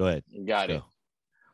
[0.00, 0.24] Go ahead.
[0.46, 0.82] Got Let's it.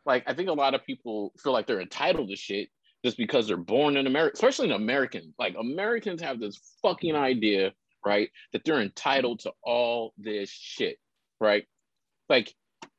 [0.07, 2.69] Like I think a lot of people feel like they're entitled to shit
[3.05, 5.35] just because they're born in America, especially in American.
[5.37, 7.73] Like Americans have this fucking idea,
[8.05, 10.97] right, that they're entitled to all this shit,
[11.41, 11.65] right?
[12.29, 12.55] Like,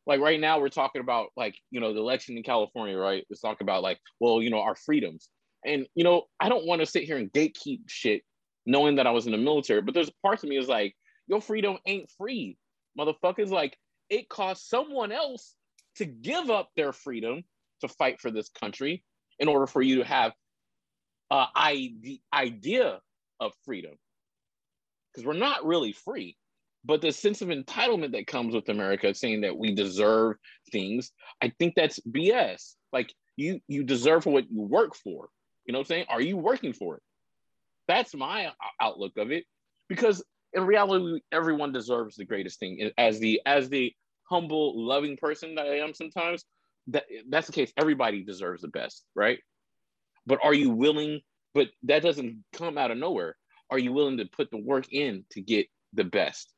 [0.05, 3.25] like right now we're talking about like you know the election in California, right?
[3.29, 5.29] Let's talk about like, well, you know, our freedoms,
[5.65, 8.21] and you know, I don't want to sit here and gatekeep shit,
[8.65, 10.93] knowing that I was in the military, but there's parts of me is like,
[11.27, 12.57] your freedom ain't free,
[12.99, 13.49] motherfuckers.
[13.49, 13.77] Like,
[14.09, 15.55] it costs someone else
[15.97, 17.43] to give up their freedom
[17.81, 19.03] to fight for this country
[19.39, 20.33] in order for you to have
[21.29, 21.45] uh,
[22.33, 22.99] idea
[23.39, 23.93] of freedom.
[25.11, 26.37] Because we're not really free,
[26.85, 30.37] but the sense of entitlement that comes with America, saying that we deserve
[30.71, 32.75] things, I think that's BS.
[32.93, 35.29] Like you, you deserve for what you work for.
[35.65, 36.05] You know what I'm saying?
[36.09, 37.03] Are you working for it?
[37.87, 39.45] That's my outlook of it.
[39.89, 40.23] Because
[40.57, 42.91] in reality, everyone deserves the greatest thing.
[42.97, 43.93] As the as the
[44.23, 46.43] humble, loving person that I am sometimes,
[46.87, 47.71] that that's the case.
[47.77, 49.39] Everybody deserves the best, right?
[50.25, 51.21] But are you willing?
[51.53, 53.37] But that doesn't come out of nowhere.
[53.69, 56.51] Are you willing to put the work in to get the best?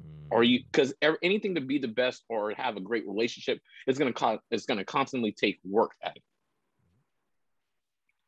[0.00, 0.36] Mm.
[0.36, 3.58] Are you because anything to be the best or have a great relationship
[3.88, 6.22] is gonna con- it's gonna constantly take work at it.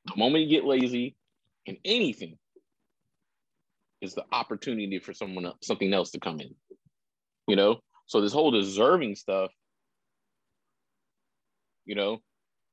[0.07, 1.15] The moment you get lazy
[1.65, 2.39] in anything,
[4.03, 6.55] is the opportunity for someone else, something else to come in.
[7.47, 9.51] You know, so this whole deserving stuff,
[11.85, 12.19] you know,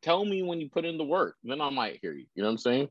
[0.02, 2.26] tell me when you put in the work, then I might hear you.
[2.36, 2.90] You know what I'm saying?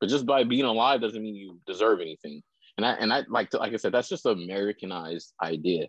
[0.00, 2.42] But just by being alive doesn't mean you deserve anything.
[2.76, 5.86] And I and I like to, like I said, that's just an Americanized idea.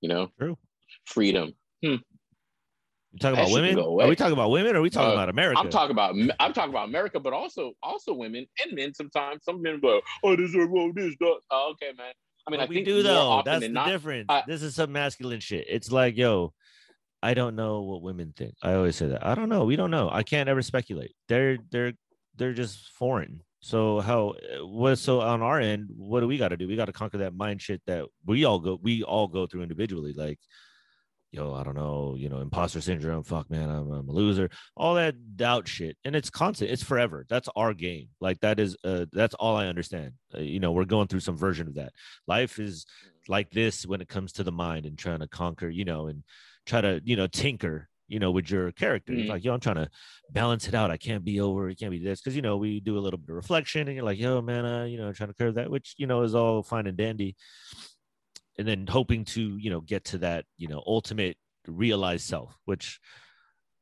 [0.00, 0.58] You know, True.
[1.06, 1.54] freedom.
[1.84, 1.96] Hmm.
[3.12, 3.78] You talking about women?
[3.78, 5.60] Are we talking about women or are we talking Uh, about America?
[5.60, 8.94] I'm talking about I'm talking about America, but also also women and men.
[8.94, 12.12] Sometimes some men go, "Oh, this is wrong, this, that." Oh, okay, man.
[12.46, 13.42] I mean, I we think do though.
[13.44, 14.26] That's the not, difference.
[14.30, 15.66] I- this is some masculine shit.
[15.68, 16.54] It's like, yo,
[17.22, 18.54] I don't know what women think.
[18.62, 19.24] I always say that.
[19.26, 19.64] I don't know.
[19.64, 20.08] We don't know.
[20.10, 21.12] I can't ever speculate.
[21.28, 21.92] They're they're
[22.36, 23.42] they're just foreign.
[23.60, 26.66] So how what so on our end, what do we got to do?
[26.66, 29.62] We got to conquer that mind shit that we all go we all go through
[29.62, 30.14] individually.
[30.14, 30.38] Like,
[31.32, 33.24] yo, I don't know, you know, imposter syndrome.
[33.24, 34.50] Fuck, man, I'm, I'm a loser.
[34.76, 36.70] All that doubt shit, and it's constant.
[36.70, 37.24] It's forever.
[37.28, 38.08] That's our game.
[38.20, 40.12] Like that is uh that's all I understand.
[40.34, 41.92] Uh, you know, we're going through some version of that.
[42.28, 42.84] Life is
[43.28, 46.22] like this when it comes to the mind and trying to conquer, you know, and
[46.66, 49.12] try to, you know, tinker, you know, with your character.
[49.14, 49.28] It's Mhm.
[49.28, 49.88] like, yo, I'm trying to
[50.30, 50.90] balance it out.
[50.90, 52.20] I can't be over, it can't be this.
[52.20, 54.66] Cause you know, we do a little bit of reflection and you're like, yo, man,
[54.66, 57.36] uh, you know, trying to curve that, which, you know, is all fine and dandy.
[58.58, 61.36] And then hoping to, you know, get to that, you know, ultimate
[61.66, 63.00] realized self, which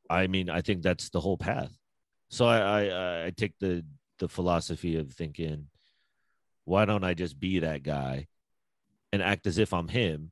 [0.09, 1.73] I mean, I think that's the whole path.
[2.29, 3.85] So I I, I take the
[4.19, 5.67] the philosophy of thinking,
[6.65, 8.29] why don't I just be that guy
[9.13, 10.31] and act as if I'm him,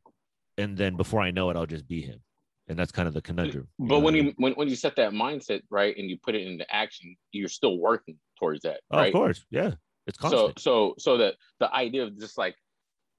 [0.56, 2.20] and then before I know it, I'll just be him,
[2.68, 3.68] and that's kind of the conundrum.
[3.78, 4.26] But know when what I mean?
[4.26, 7.48] you when, when you set that mindset right and you put it into action, you're
[7.48, 9.08] still working towards that, oh, right?
[9.08, 9.72] of course, yeah,
[10.06, 12.56] it's So so so that the idea of just like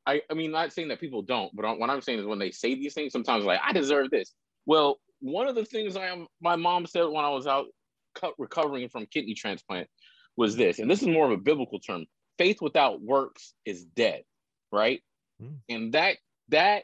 [0.10, 2.52] I I mean not saying that people don't, but what I'm saying is when they
[2.52, 4.34] say these things, sometimes like I deserve this.
[4.66, 7.68] Well, one of the things I am my mom said when I was out
[8.16, 9.88] co- recovering from kidney transplant
[10.36, 12.06] was this, and this is more of a biblical term:
[12.38, 14.24] faith without works is dead,
[14.72, 15.02] right?
[15.40, 15.56] Hmm.
[15.70, 16.18] And that
[16.50, 16.84] that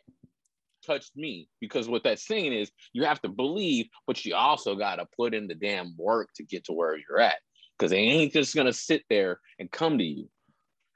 [0.86, 4.98] touched me because what that's saying is you have to believe, but you also got
[4.98, 7.38] to put in the damn work to get to where you're at
[7.78, 10.30] because they ain't just gonna sit there and come to you,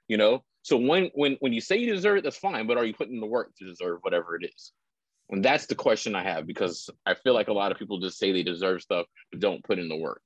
[0.07, 0.43] you know.
[0.63, 3.15] So when when when you say you deserve it, that's fine, but are you putting
[3.15, 4.71] in the work to deserve whatever it is?
[5.29, 8.17] And that's the question I have because I feel like a lot of people just
[8.17, 10.21] say they deserve stuff but don't put in the work.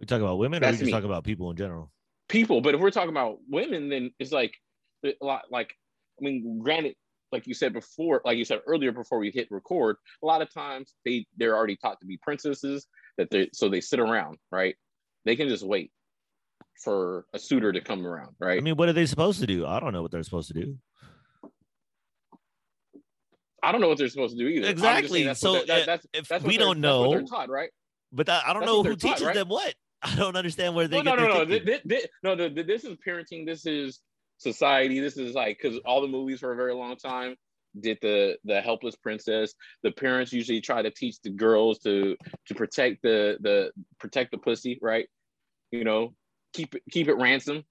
[0.00, 1.90] we talk about women, or we just talk about people in general.
[2.28, 4.54] People, but if we're talking about women, then it's like
[5.04, 5.44] a lot.
[5.50, 5.74] Like
[6.20, 6.94] I mean, granted,
[7.32, 10.52] like you said before, like you said earlier before we hit record, a lot of
[10.52, 12.86] times they they're already taught to be princesses
[13.18, 14.74] that they so they sit around, right?
[15.24, 15.92] They can just wait
[16.82, 18.58] for a suitor to come around, right?
[18.58, 19.66] I mean, what are they supposed to do?
[19.66, 20.78] I don't know what they're supposed to do.
[23.62, 24.68] I don't know what they're supposed to do either.
[24.68, 25.22] I'm just saying Exactly.
[25.24, 27.70] that's So, they're- uh, that's, if that's what we don't what they're know- taught, right?
[28.12, 29.34] But that, I don't know who taught, teaches right?
[29.34, 29.74] them what.
[30.02, 31.46] I don't understand where they no, get no, no, no.
[31.46, 31.66] thinking.
[31.66, 33.44] Thi- thi- thi- no, the- the- this is parenting.
[33.44, 34.00] This is
[34.38, 35.00] society.
[35.00, 37.34] This is like because all the movies for a very long time
[37.78, 39.52] did the the helpless princess.
[39.82, 42.16] The parents usually try to teach the girls to
[42.46, 45.08] to protect the the protect the pussy, right?
[45.72, 46.14] You know,
[46.52, 47.64] keep it keep it ransom,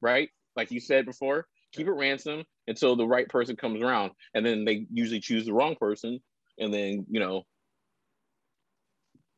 [0.00, 0.28] right?
[0.56, 4.64] Like you said before, keep it ransom until the right person comes around, and then
[4.64, 6.20] they usually choose the wrong person,
[6.58, 7.42] and then you know.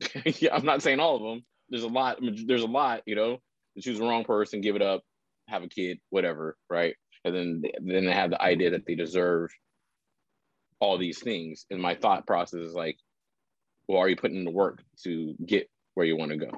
[0.25, 1.45] yeah, I'm not saying all of them.
[1.71, 2.19] There's a lot.
[2.47, 3.39] There's a lot, you know.
[3.77, 5.03] To choose the wrong person, give it up,
[5.49, 6.95] have a kid, whatever, right?
[7.25, 9.51] And then then they have the idea that they deserve
[10.81, 11.67] all these things.
[11.71, 12.97] And my thought process is like,
[13.89, 16.51] well, are you putting in the work to get where you want to go?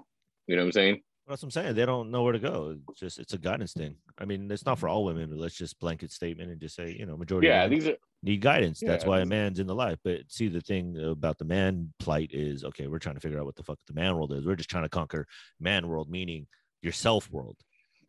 [0.47, 1.00] You know what I'm saying?
[1.31, 1.75] That's what I'm saying.
[1.77, 2.77] They don't know where to go.
[2.88, 3.94] It's just it's a guidance thing.
[4.19, 6.97] I mean, it's not for all women, but let's just blanket statement and just say,
[6.99, 7.47] you know, majority.
[7.47, 8.81] Yeah, of women these are need guidance.
[8.85, 9.99] That's why a man's in the life.
[10.03, 12.88] But see, the thing about the man plight is okay.
[12.88, 14.44] We're trying to figure out what the fuck the man world is.
[14.44, 15.25] We're just trying to conquer
[15.61, 16.49] man world, meaning
[16.82, 17.56] your self world,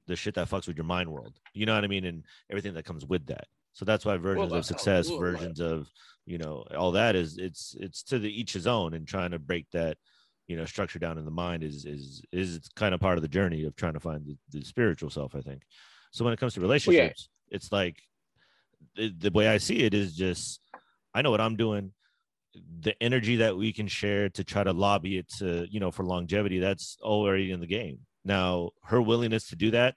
[0.08, 1.36] the shit that fucks with your mind world.
[1.54, 3.46] You know what I mean, and everything that comes with that.
[3.74, 5.88] So that's why versions uh, of success, well, versions of
[6.26, 9.38] you know all that is it's it's to the each his own, and trying to
[9.40, 9.98] break that
[10.52, 13.28] you know structure down in the mind is is is kind of part of the
[13.28, 15.34] journey of trying to find the, the spiritual self.
[15.34, 15.64] I think.
[16.12, 17.98] So when it comes to oh, relationships, it's like
[18.96, 20.60] the, the way I see it is just
[21.14, 21.94] I know what I'm doing.
[22.82, 26.04] The energy that we can share to try to lobby it to, you know, for
[26.04, 28.00] longevity, that's already in the game.
[28.26, 29.96] Now, her willingness to do that,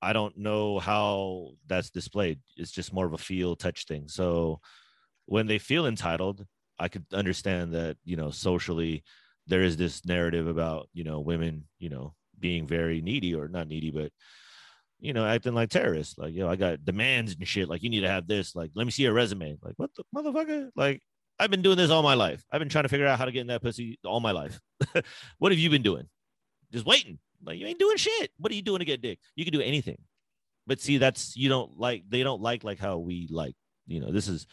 [0.00, 2.38] I don't know how that's displayed.
[2.56, 4.06] It's just more of a feel touch thing.
[4.06, 4.60] So
[5.26, 6.46] when they feel entitled,
[6.78, 9.02] I could understand that, you know, socially
[9.46, 13.68] there is this narrative about, you know, women, you know, being very needy or not
[13.68, 14.10] needy, but
[15.00, 16.16] you know, acting like terrorists.
[16.16, 17.68] Like, yo, I got demands and shit.
[17.68, 18.56] Like, you need to have this.
[18.56, 19.58] Like, let me see your resume.
[19.60, 20.70] Like, what the motherfucker?
[20.74, 21.02] Like,
[21.38, 22.42] I've been doing this all my life.
[22.50, 24.58] I've been trying to figure out how to get in that pussy all my life.
[25.38, 26.08] what have you been doing?
[26.72, 27.18] Just waiting.
[27.44, 28.30] Like, you ain't doing shit.
[28.38, 29.18] What are you doing to get dick?
[29.36, 29.98] You can do anything.
[30.66, 32.04] But see, that's you don't like.
[32.08, 33.54] They don't like like how we like.
[33.86, 34.46] You know, this is.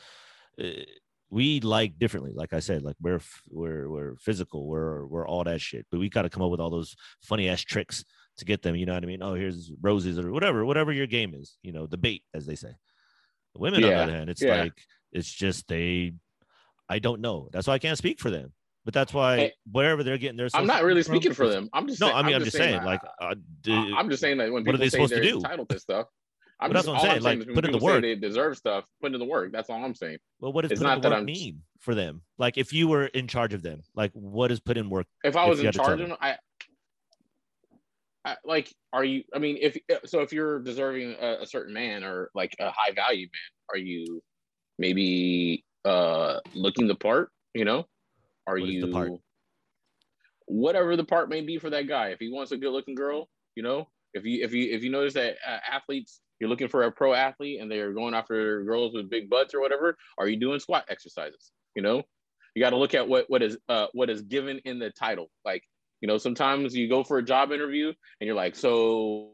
[0.62, 0.84] Uh,
[1.32, 5.62] we like differently, like I said, like we're we're we're physical, we're we're all that
[5.62, 5.88] shit.
[5.90, 8.04] But we got to come up with all those funny ass tricks
[8.38, 8.76] to get them.
[8.76, 9.24] You know what I mean?
[9.24, 11.58] Oh, here's roses or whatever, whatever your game is.
[11.64, 12.74] You know, the bait, as they say.
[13.56, 14.62] The women, on the other hand, it's yeah.
[14.62, 14.74] like
[15.14, 16.14] it's just they.
[16.90, 17.48] I don't know.
[17.54, 18.52] That's why I can't speak for them.
[18.84, 20.50] But that's why Hey, wherever they're getting their.
[20.54, 21.70] I'm not really from, speaking for them.
[21.72, 23.36] I'm just No, saying, I mean I'm, just saying, that- like, uh,
[23.70, 25.38] I'm just saying that when what are people they say supposed to they're do?
[25.38, 26.08] entitled to stuff,
[26.62, 28.02] I'm But that's just, what I'm saying, like, put in the work.
[28.04, 28.86] They deserve stuff.
[29.02, 29.52] Put in the work.
[29.52, 30.18] That's all I'm saying.
[30.40, 32.22] well, what does it's put in the that work mean for them?
[32.38, 35.08] Like, if you were in charge of them, like, what does put in work?
[35.24, 36.36] If I was you in had to tell charge of them, I,
[38.24, 38.72] I like.
[38.94, 39.24] Are you?
[39.34, 39.76] I mean, if
[40.06, 43.78] so, if you're deserving a, a certain man or like a high value man, are
[43.78, 44.22] you
[44.78, 47.32] maybe uh looking the part?
[47.56, 47.88] You know,
[48.46, 49.12] are What you the part?
[50.46, 52.10] whatever the part may be for that guy?
[52.10, 54.90] If he wants a good looking girl, you know, if you if you if you
[54.90, 58.94] notice that uh, athletes you're looking for a pro athlete and they're going after girls
[58.94, 61.52] with big butts or whatever, are you doing squat exercises?
[61.76, 62.02] You know,
[62.56, 65.30] you got to look at what what is uh what is given in the title.
[65.46, 65.64] Like,
[66.02, 69.34] you know, sometimes you go for a job interview and you're like, so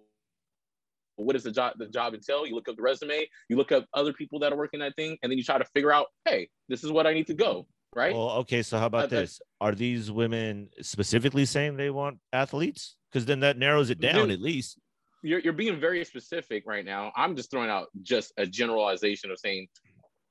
[1.15, 2.45] what does the job the job entail?
[2.45, 5.17] You look up the resume, you look up other people that are working that thing,
[5.23, 7.67] and then you try to figure out, hey, this is what I need to go,
[7.95, 8.13] right?
[8.13, 9.41] Well, okay, so how about Uh, this?
[9.61, 12.96] Are these women specifically saying they want athletes?
[13.11, 14.79] Because then that narrows it down Dude, at least.
[15.23, 17.11] you're, you're being very specific right now.
[17.15, 19.67] I'm just throwing out just a generalization of saying,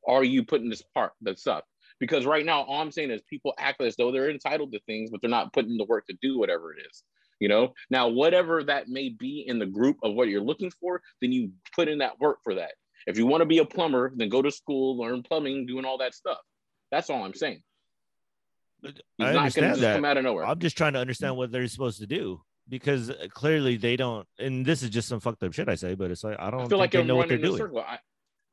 [0.07, 1.65] are you putting this part that's up?
[1.99, 5.11] Because right now, all I'm saying is people act as though they're entitled to things,
[5.11, 7.03] but they're not putting the work to do whatever it is.
[7.41, 11.03] You know, now whatever that may be in the group of what you're looking for,
[11.21, 12.73] then you put in that work for that.
[13.07, 15.99] If you want to be a plumber, then go to school, learn plumbing, doing all
[15.99, 16.39] that stuff.
[16.91, 17.63] That's all I'm saying.
[18.83, 19.95] He's I not going to understand that.
[19.97, 20.47] come out of nowhere.
[20.47, 24.27] I'm just trying to understand what they're supposed to do because uh, clearly they don't.
[24.39, 26.61] And this is just some fucked up shit I say, but it's like I don't
[26.61, 27.71] I feel think like they I'm know what they're running in a doing.
[27.73, 27.85] circle.
[27.87, 27.99] I,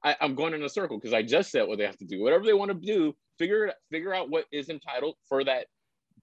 [0.04, 2.21] I, I'm going in a circle because I just said what they have to do.
[2.21, 5.67] Whatever they want to do, figure it, figure out what is entitled for that.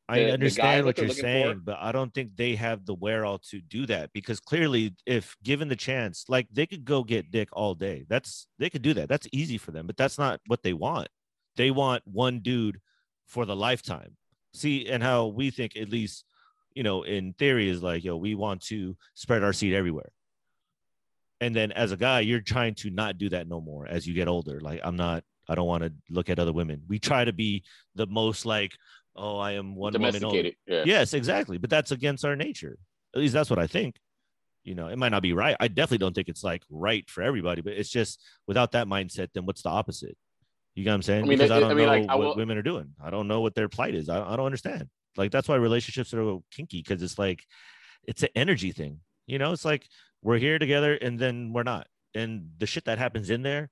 [0.08, 1.26] I the- the understand what you're looking for.
[1.28, 5.36] saying, but I don't think they have the wherewithal to do that because clearly, if
[5.42, 8.06] given the chance, like they could go get dick all day.
[8.08, 9.08] That's they could do that.
[9.08, 11.08] That's easy for them, but that's not what they want.
[11.56, 12.80] They want one dude
[13.26, 14.16] for the lifetime.
[14.52, 16.24] See, and how we think, at least,
[16.74, 20.10] you know, in theory, is like, yo, we want to spread our seed everywhere.
[21.40, 24.14] And then as a guy, you're trying to not do that no more as you
[24.14, 24.60] get older.
[24.60, 26.82] Like, I'm not, I don't want to look at other women.
[26.86, 28.72] We try to be the most like,
[29.16, 30.54] oh, I am one domesticated.
[30.66, 30.82] Yeah.
[30.86, 31.56] Yes, exactly.
[31.58, 32.76] But that's against our nature.
[33.14, 33.96] At least that's what I think.
[34.62, 35.56] You know, it might not be right.
[35.58, 39.28] I definitely don't think it's like right for everybody, but it's just without that mindset,
[39.32, 40.16] then what's the opposite?
[40.74, 41.24] You know what I'm saying?
[41.24, 42.90] I mean, because it- I don't I mean, know like, I what women are doing.
[43.02, 44.10] I don't know what their plight is.
[44.10, 44.88] I, I don't understand.
[45.16, 47.44] Like that's why relationships are kinky because it's like
[48.06, 49.00] it's an energy thing.
[49.26, 49.86] You know, it's like
[50.22, 51.86] we're here together and then we're not.
[52.14, 53.70] And the shit that happens in there,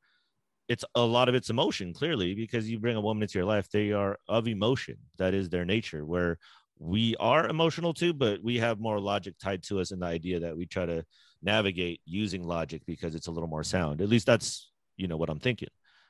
[0.68, 3.68] it's a lot of it's emotion, clearly, because you bring a woman into your life,
[3.70, 4.96] they are of emotion.
[5.16, 6.38] That is their nature, where
[6.78, 10.40] we are emotional too, but we have more logic tied to us in the idea
[10.40, 11.04] that we try to
[11.42, 14.00] navigate using logic because it's a little more sound.
[14.00, 15.68] At least that's you know what I'm thinking.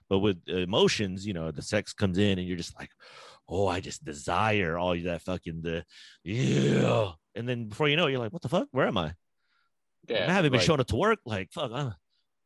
[0.09, 2.91] But with emotions, you know, the sex comes in and you're just like,
[3.49, 5.85] oh, I just desire all that fucking the
[6.25, 7.12] yeah.
[7.35, 8.69] And then before you know it, you're like, what the fuck?
[8.73, 9.14] Where am I?
[10.09, 11.19] Yeah, I haven't been like, showing up to work.
[11.25, 11.90] Like, fuck, uh,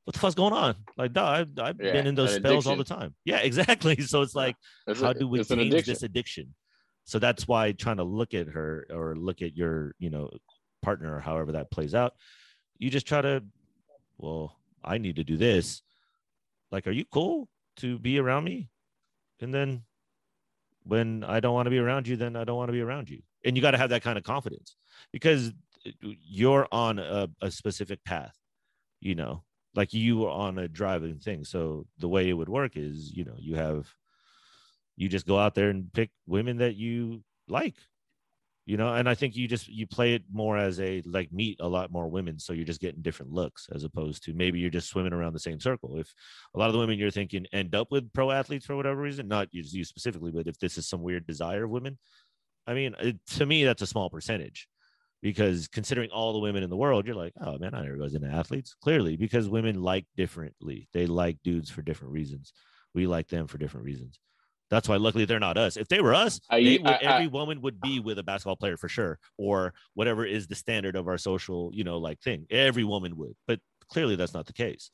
[0.04, 0.74] what the fuck's going on?
[0.96, 3.14] Like, duh, I've, I've Yeah, been in those spells all the time.
[3.24, 4.00] Yeah, exactly.
[4.02, 4.56] So it's like,
[4.86, 5.92] it's how a- do we change addiction.
[5.92, 6.54] this addiction?
[7.04, 10.30] So that's why trying to look at her or look at your, you know,
[10.82, 12.14] partner or however that plays out,
[12.78, 13.42] you just try to,
[14.18, 15.82] well, I need to do this.
[16.70, 18.68] Like, are you cool to be around me?
[19.40, 19.82] And then
[20.84, 23.08] when I don't want to be around you, then I don't want to be around
[23.08, 23.22] you.
[23.44, 24.76] And you got to have that kind of confidence
[25.12, 25.52] because
[26.00, 28.36] you're on a, a specific path,
[29.00, 29.42] you know,
[29.74, 31.44] like you are on a driving thing.
[31.44, 33.88] So the way it would work is, you know, you have,
[34.96, 37.74] you just go out there and pick women that you like
[38.64, 41.56] you know and i think you just you play it more as a like meet
[41.60, 44.70] a lot more women so you're just getting different looks as opposed to maybe you're
[44.70, 45.98] just swimming around the same circle.
[45.98, 46.12] If
[46.54, 49.26] a lot of the women you're thinking end up with pro athletes for whatever reason
[49.26, 51.98] not you specifically but if this is some weird desire of women
[52.66, 54.68] i mean it, to me that's a small percentage
[55.22, 58.14] because considering all the women in the world you're like oh man i never goes
[58.14, 58.74] into athletes.
[58.80, 60.88] Clearly because women like differently.
[60.92, 62.52] They like dudes for different reasons.
[62.94, 64.20] We like them for different reasons
[64.72, 65.76] that's why luckily they're not us.
[65.76, 68.78] If they were us, I, would, I, every woman would be with a basketball player
[68.78, 72.46] for sure, or whatever is the standard of our social, you know, like thing.
[72.50, 73.60] Every woman would, but
[73.90, 74.90] clearly that's not the case.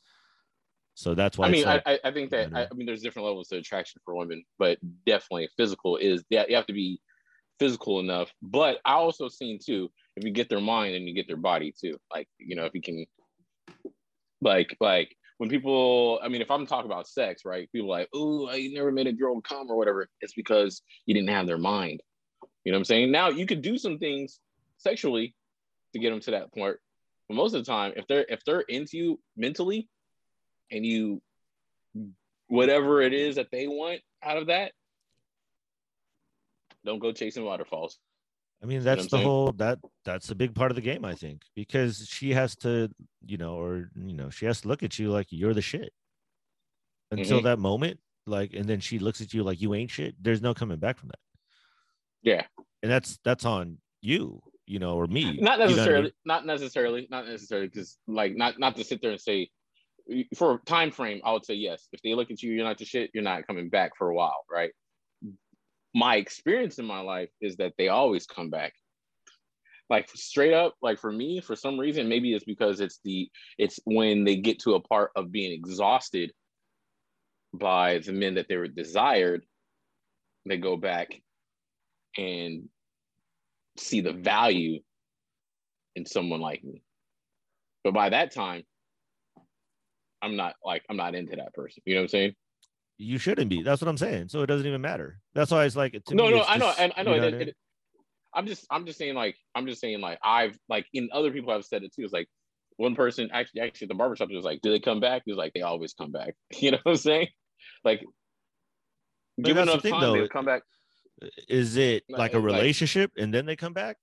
[0.95, 1.47] So that's why.
[1.47, 4.15] I mean, like, I, I think that I, mean, there's different levels of attraction for
[4.15, 6.99] women, but definitely physical is that you have to be
[7.57, 8.29] physical enough.
[8.41, 11.73] But I also seen too, if you get their mind and you get their body
[11.79, 13.05] too, like you know, if you can,
[14.41, 17.71] like like when people, I mean, if I'm talking about sex, right?
[17.71, 20.09] People like, oh, I never made a girl come or whatever.
[20.19, 22.03] It's because you didn't have their mind.
[22.65, 23.11] You know what I'm saying?
[23.11, 24.41] Now you could do some things
[24.77, 25.33] sexually
[25.93, 26.75] to get them to that point,
[27.29, 29.87] but most of the time, if they're if they're into you mentally,
[30.71, 31.21] and you
[32.47, 34.73] whatever it is that they want out of that,
[36.85, 37.97] don't go chasing waterfalls.
[38.61, 41.05] I mean, that's you know the whole that that's a big part of the game,
[41.05, 42.89] I think, because she has to,
[43.25, 45.93] you know, or you know, she has to look at you like you're the shit.
[47.11, 47.45] Until mm-hmm.
[47.45, 50.15] that moment, like, and then she looks at you like you ain't shit.
[50.21, 51.19] There's no coming back from that.
[52.21, 52.43] Yeah,
[52.83, 55.39] and that's that's on you, you know, or me.
[55.39, 56.11] Not necessarily, you know I mean?
[56.25, 59.49] not necessarily, not necessarily, because like not not to sit there and say
[60.35, 61.87] for time frame, I would say yes.
[61.93, 63.11] If they look at you, you're not the shit.
[63.13, 64.71] You're not coming back for a while, right?
[65.93, 68.73] My experience in my life is that they always come back.
[69.89, 73.27] Like straight up like for me for some reason maybe it's because it's the
[73.57, 76.31] it's when they get to a part of being exhausted
[77.55, 79.43] by the men that they were desired
[80.45, 81.19] they go back
[82.17, 82.69] and
[83.77, 84.79] see the value
[85.95, 86.83] in someone like me.
[87.83, 88.63] But by that time
[90.21, 91.81] i'm not like i'm not into that person.
[91.85, 92.35] You know what i'm saying
[92.99, 93.63] you shouldn't be.
[93.63, 94.27] That's what I'm saying.
[94.27, 95.19] So it doesn't even matter.
[95.33, 96.43] That's why it's like to no, me, no.
[96.43, 97.15] I know, and I know.
[97.15, 97.55] You know it, it,
[98.33, 101.51] I'm just, I'm just saying, like, I'm just saying, like, I've like in other people
[101.53, 102.03] have said it too.
[102.03, 102.27] It's like
[102.75, 105.53] one person actually, actually, the barbershop was like, "Do they come back?" He was like,
[105.53, 107.29] "They always come back." You know what I'm saying?
[107.85, 108.03] Like,
[109.41, 110.63] give enough thing, time, though, they come back.
[111.47, 113.97] Is it like, like a relationship like, and then they come back?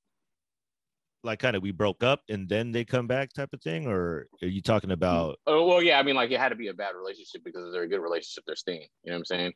[1.26, 4.26] Like kind of we broke up and then they come back type of thing or
[4.42, 6.74] are you talking about oh well yeah i mean like it had to be a
[6.74, 9.52] bad relationship because if they're a good relationship they're staying you know what i'm saying?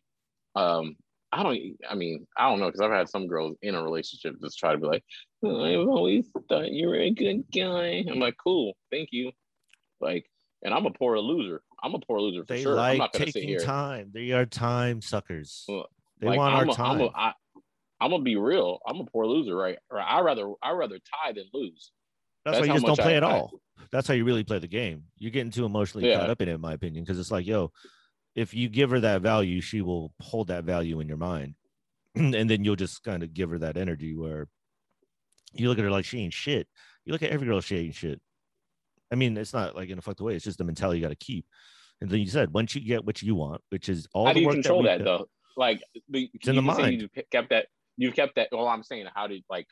[0.56, 0.96] Um
[1.32, 1.58] i don't
[1.88, 4.72] i mean i don't know because i've had some girls in a relationship just try
[4.72, 5.04] to be like
[5.44, 8.04] oh, i've always thought you were a good guy.
[8.10, 9.30] I'm like cool thank you.
[10.00, 10.26] Like
[10.62, 11.62] and i'm a poor loser.
[11.82, 12.74] I'm a poor loser for they sure.
[12.74, 14.10] Like I'm not taking time.
[14.12, 15.64] They are time suckers.
[16.20, 17.32] They like, want I'm our a, time I'm a, I,
[18.00, 18.78] I'm gonna be real.
[18.86, 19.78] I'm a poor loser, right?
[19.90, 21.92] Or I rather I rather tie than lose.
[22.44, 23.60] That's, That's why you just don't play I, at all.
[23.78, 25.04] I, That's how you really play the game.
[25.18, 26.20] You're getting too emotionally yeah.
[26.20, 27.70] caught up in it, in my opinion, because it's like, yo,
[28.34, 31.54] if you give her that value, she will hold that value in your mind,
[32.14, 34.48] and then you'll just kind of give her that energy where
[35.52, 36.66] you look at her like she ain't shit.
[37.04, 38.20] You look at every girl, she ain't shit.
[39.12, 40.34] I mean, it's not like in a fucked way.
[40.36, 41.44] It's just the mentality you got to keep.
[42.00, 44.36] And then you said, once you get what you want, which is all how the
[44.36, 45.26] do you work control that, that though?
[45.56, 47.02] Like, it's in the mind.
[47.02, 47.66] You kept that
[48.00, 48.48] you've kept that.
[48.50, 49.66] Well, I'm saying, how did like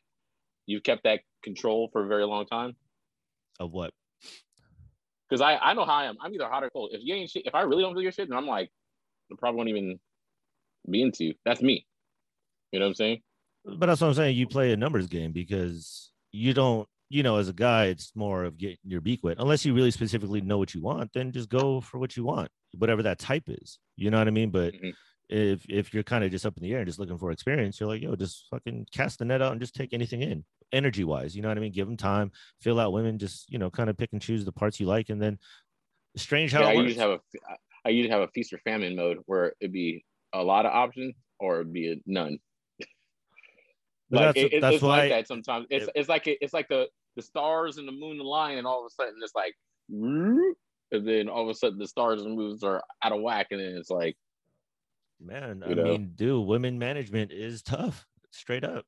[0.67, 2.77] you've kept that control for a very long time?
[3.59, 3.93] Of what?
[5.29, 6.17] Because I I know how I am.
[6.21, 6.91] I'm either hot or cold.
[6.93, 8.71] If you ain't shit, if I really don't do your shit, then I'm like,
[9.33, 9.99] I probably won't even
[10.89, 11.35] be into you.
[11.45, 11.87] That's me.
[12.71, 13.21] You know what I'm saying?
[13.65, 14.37] But that's what I'm saying.
[14.37, 16.87] You play a numbers game because you don't.
[17.11, 19.39] You know, as a guy, it's more of getting your beak wet.
[19.39, 22.51] Unless you really specifically know what you want, then just go for what you want,
[22.77, 23.79] whatever that type is.
[23.97, 24.51] You know what I mean?
[24.51, 24.91] But mm-hmm
[25.29, 27.79] if if you're kind of just up in the air and just looking for experience,
[27.79, 31.05] you're like, yo, just fucking cast the net out and just take anything in, energy
[31.05, 31.37] wise.
[31.37, 31.73] You know what I mean?
[31.73, 34.53] Give them time, fill out women, just you know, kind of pick and choose the
[34.53, 35.39] parts you like, and then
[36.17, 36.89] strange how yeah, I works.
[36.89, 37.21] usually have a
[37.85, 41.15] I usually have a feast or famine mode where it'd be a lot of options
[41.39, 42.39] or it'd be a none.
[44.11, 45.67] like that's, it, that's it's why like that sometimes.
[45.71, 48.67] It's it, it's like it, it's like the the stars and the moon align, and
[48.67, 49.55] all of a sudden it's like,
[49.91, 50.55] and
[50.91, 53.77] then all of a sudden the stars and moons are out of whack, and then
[53.77, 54.17] it's like
[55.21, 55.83] Man, you I know?
[55.85, 58.07] mean, dude, women management is tough.
[58.31, 58.85] straight up.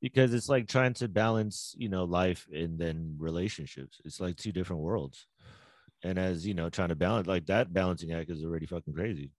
[0.00, 4.00] Because it's like trying to balance, you know, life and then relationships.
[4.04, 5.26] It's like two different worlds.
[6.02, 9.30] And as you know, trying to balance like that balancing act is already fucking crazy.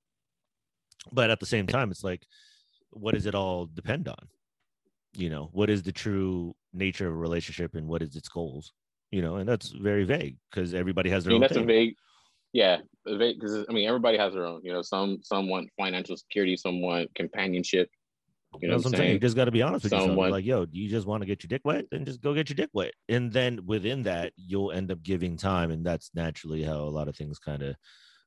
[1.11, 2.27] But at the same time, it's like,
[2.91, 4.27] what does it all depend on?
[5.13, 8.71] You know, what is the true nature of a relationship and what is its goals?
[9.09, 11.63] You know, and that's very vague because everybody has their I mean, own that's thing.
[11.63, 11.95] a vague.
[12.53, 14.61] Yeah, because I mean, everybody has their own.
[14.63, 17.89] You know, some some want financial security, some want companionship.
[18.59, 19.19] You know That's what I'm You saying?
[19.21, 20.09] just got to be honest with yourself.
[20.09, 21.85] Someone- Like, yo, do you just want to get your dick wet?
[21.89, 22.93] Then just go get your dick wet.
[23.07, 27.07] And then within that, you'll end up giving time, and that's naturally how a lot
[27.07, 27.75] of things kind of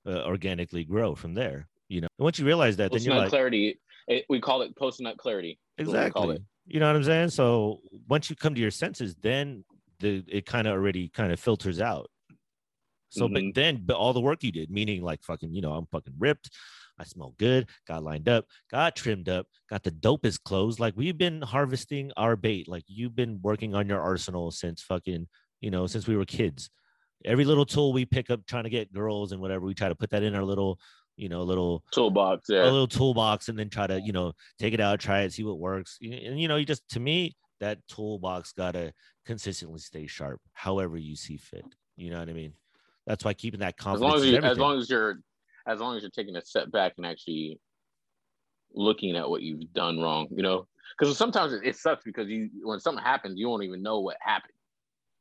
[0.07, 1.69] uh, organically grow from there.
[1.89, 3.79] You know, and once you realize that, then you're like, clarity.
[4.09, 5.59] It, we call it post nut clarity.
[5.77, 6.47] That's what we call exactly.
[6.67, 7.29] You know what I'm saying?
[7.31, 9.65] So once you come to your senses, then
[10.01, 12.11] the it kind of already kind of filters out.
[13.15, 13.55] So, but Mhm.
[13.55, 16.51] then, but all the work you did, meaning like fucking, you know, I'm fucking ripped.
[16.99, 20.79] I smell good, got lined up, got trimmed up, got the dopest clothes.
[20.79, 22.69] Like we've been harvesting our bait.
[22.69, 25.29] Like you've been working on your arsenal since fucking,
[25.61, 26.71] you know, since we were kids.
[27.25, 29.95] Every little tool we pick up trying to get girls and whatever, we try to
[29.97, 30.79] put that in our little,
[31.17, 32.51] you know, little Toolbox.
[32.61, 35.45] a little toolbox and then try to, you know, take it out, try it, see
[35.45, 35.99] what works.
[36.03, 38.93] And you know, you just to me, that toolbox gotta
[39.25, 41.67] consistently stay sharp, however you see fit.
[41.97, 42.55] You know what I mean?
[43.07, 45.19] That's why keeping that As long as you, as long as you're,
[45.67, 47.59] as long as you're taking a step back and actually
[48.73, 50.67] looking at what you've done wrong, you know,
[50.99, 54.17] because sometimes it, it sucks because you, when something happens, you won't even know what
[54.21, 54.53] happened.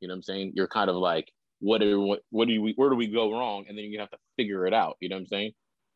[0.00, 0.52] You know what I'm saying?
[0.54, 3.64] You're kind of like, what do what, what do we, where do we go wrong?
[3.68, 4.96] And then you have to figure it out.
[5.00, 5.52] You know what I'm saying?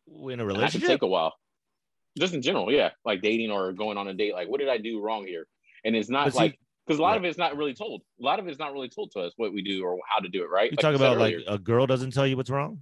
[0.09, 0.89] in a And that can relationship.
[0.89, 1.35] take a while.
[2.19, 4.33] Just in general, yeah, like dating or going on a date.
[4.33, 5.47] Like, what did I do wrong here?
[5.85, 7.19] And it's not But like because a lot yeah.
[7.19, 8.01] of it's not really told.
[8.19, 10.29] A lot of it's not really told to us what we do or how to
[10.29, 10.51] do it.
[10.51, 10.71] Right?
[10.71, 12.81] you Like talk about like a girl doesn't tell you what's wrong,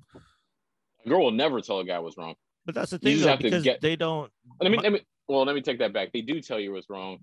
[1.04, 2.34] a girl will never tell a guy what's wrong.
[2.64, 4.30] but that's the thing though, because get- they don't.
[4.60, 6.12] Let me, let me well, let me take that back.
[6.12, 7.18] They do tell you what's wrong.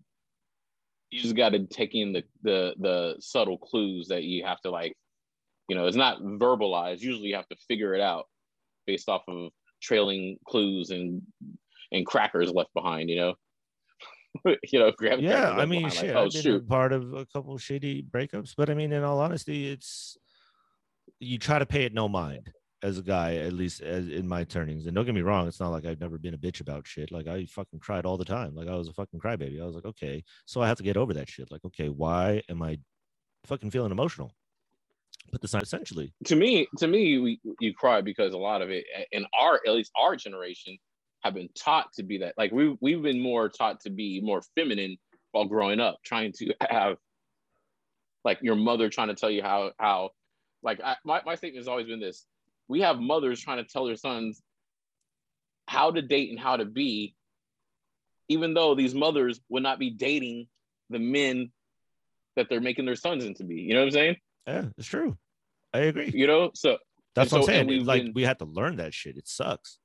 [1.10, 4.72] You just got to take in the the the subtle clues that you have to
[4.72, 4.96] like.
[5.70, 7.00] You know, it's not verbalized.
[7.00, 8.25] Usually, you have to figure it out
[8.86, 11.22] based off of trailing clues and
[11.92, 13.10] and crackers left behind.
[13.10, 13.34] You know,
[14.46, 16.07] you know, grab Yeah, I mean, shit.
[16.07, 19.03] Like, oh I've been shoot, part of a couple shitty breakups, but I mean, in
[19.03, 20.17] all honesty, it's
[21.19, 24.43] you try to pay it no mind as a guy, at least as in my
[24.43, 24.85] turnings.
[24.85, 27.11] And don't get me wrong, it's not like I've never been a bitch about shit.
[27.11, 28.53] Like I fucking cried all the time.
[28.55, 29.61] Like I was a fucking crybaby.
[29.61, 31.50] I was like, okay, so I have to get over that shit.
[31.50, 32.79] Like, okay, why am I
[33.46, 34.33] fucking feeling emotional?
[35.31, 38.69] But the sign essentially, to me, to me, we, you cry because a lot of
[38.69, 40.77] it in our at least our generation
[41.24, 42.33] have been taught to be that.
[42.38, 44.98] Like we we've been more taught to be more feminine
[45.31, 46.98] while growing up, trying to have
[48.24, 50.09] like your mother trying to tell you how how
[50.64, 52.25] like I, my my statement has always been this:
[52.68, 54.42] we have mothers trying to tell their sons
[55.68, 57.16] how to date and how to be,
[58.29, 60.48] even though these mothers would not be dating
[60.90, 61.51] the men
[62.36, 63.55] that they're making their sons into be.
[63.55, 64.16] You know what I'm saying?
[64.48, 65.18] yeah, it's true.
[65.74, 66.12] I agree.
[66.14, 66.77] You know, so
[67.16, 67.86] That's what so- I'm saying.
[67.86, 69.18] Like been- we had to learn that shit.
[69.18, 69.79] It sucks.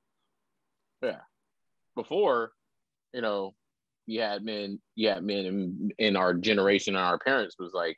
[2.01, 2.51] Before,
[3.13, 3.53] you know,
[4.05, 7.97] you had men, you had men in, in our generation and our parents was like,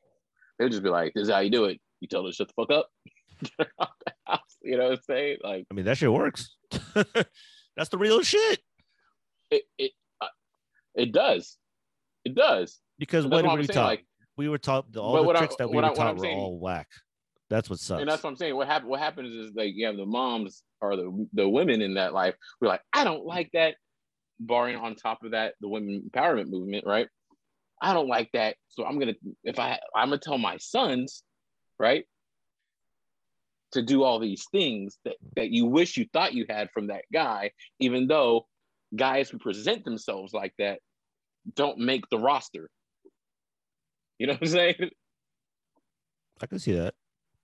[0.58, 1.80] they would just be like, this is how you do it.
[2.02, 2.88] You tell them to shut the fuck up.
[3.58, 4.40] Get out the house.
[4.64, 5.38] You know what I'm saying?
[5.44, 6.56] Like I mean, that shit works.
[7.76, 8.60] That's the real shit.
[9.50, 10.28] it it uh,
[10.96, 11.58] it does.
[12.26, 12.80] It does.
[13.00, 13.86] Because what were we taught?
[13.86, 14.06] like-
[14.38, 16.38] we were taught all the what I- tricks that we were I- taught were saying-
[16.38, 16.88] all whack.
[17.50, 18.00] That's what sucks.
[18.02, 18.56] And that's what I'm saying.
[18.56, 21.96] What happened what happens is like you have the moms or the the women in
[21.96, 23.76] that life We're like, I don't like that.
[24.44, 27.08] Barring on top of that, the women empowerment movement, right?
[27.82, 28.56] I don't like that.
[28.70, 31.24] So I'm gonna if I I'm gonna tell my sons,
[31.80, 32.06] right?
[33.74, 37.06] To do all these things that, that you wish you thought you had from that
[37.14, 38.48] guy, even though
[38.96, 40.80] guys who present themselves like that
[41.56, 42.70] don't make the roster.
[44.20, 44.90] You know what I'm saying?
[46.42, 46.94] I can see that.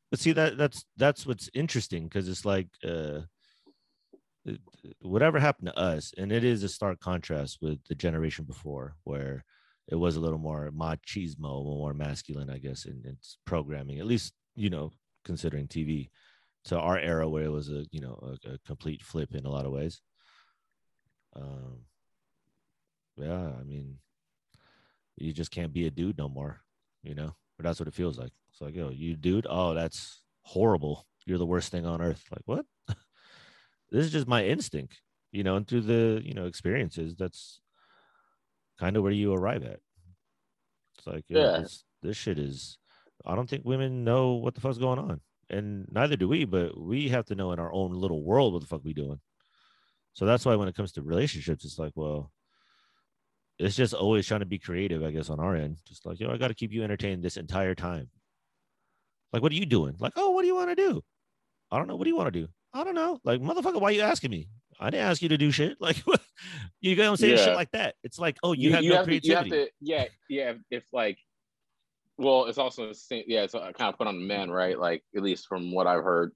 [0.09, 3.21] But see that that's that's what's interesting because it's like uh
[5.01, 9.43] whatever happened to us, and it is a stark contrast with the generation before, where
[9.87, 13.99] it was a little more machismo, more masculine, I guess, in its programming.
[13.99, 14.91] At least you know,
[15.23, 16.09] considering TV,
[16.65, 19.49] to our era where it was a you know a, a complete flip in a
[19.49, 20.01] lot of ways.
[21.35, 21.79] Um,
[23.15, 23.97] yeah, I mean,
[25.17, 26.61] you just can't be a dude no more,
[27.03, 27.35] you know.
[27.57, 28.31] But that's what it feels like.
[28.51, 31.05] It's like, yo, you dude, oh, that's horrible.
[31.25, 32.23] You're the worst thing on earth.
[32.31, 32.65] Like, what?
[33.91, 37.61] this is just my instinct, you know, and through the, you know, experiences, that's
[38.79, 39.79] kind of where you arrive at.
[40.97, 41.59] It's like, yo, Yeah.
[41.59, 42.77] this, this shit is,
[43.25, 45.21] I don't think women know what the fuck's going on.
[45.49, 48.61] And neither do we, but we have to know in our own little world what
[48.61, 49.19] the fuck we doing.
[50.13, 52.31] So that's why when it comes to relationships, it's like, well,
[53.59, 55.77] it's just always trying to be creative, I guess, on our end.
[55.87, 58.09] Just like, yo, I got to keep you entertained this entire time.
[59.31, 59.95] Like, what are you doing?
[59.99, 61.01] Like, oh, what do you want to do?
[61.71, 61.95] I don't know.
[61.95, 62.47] What do you want to do?
[62.77, 63.19] I don't know.
[63.23, 64.47] Like, motherfucker, why are you asking me?
[64.79, 65.77] I didn't ask you to do shit.
[65.81, 65.97] Like,
[66.79, 67.37] you don't say Yeah.
[67.37, 67.95] shit like that.
[68.03, 69.49] It's like, oh, you, have no to, you creativity.
[69.49, 70.53] have to, yeah, yeah.
[70.69, 71.17] If like,
[72.17, 73.23] well, it's also the same.
[73.27, 74.77] Yeah, it's uh, kind of put on the man, right?
[74.77, 76.33] Like, at least from what I've heard,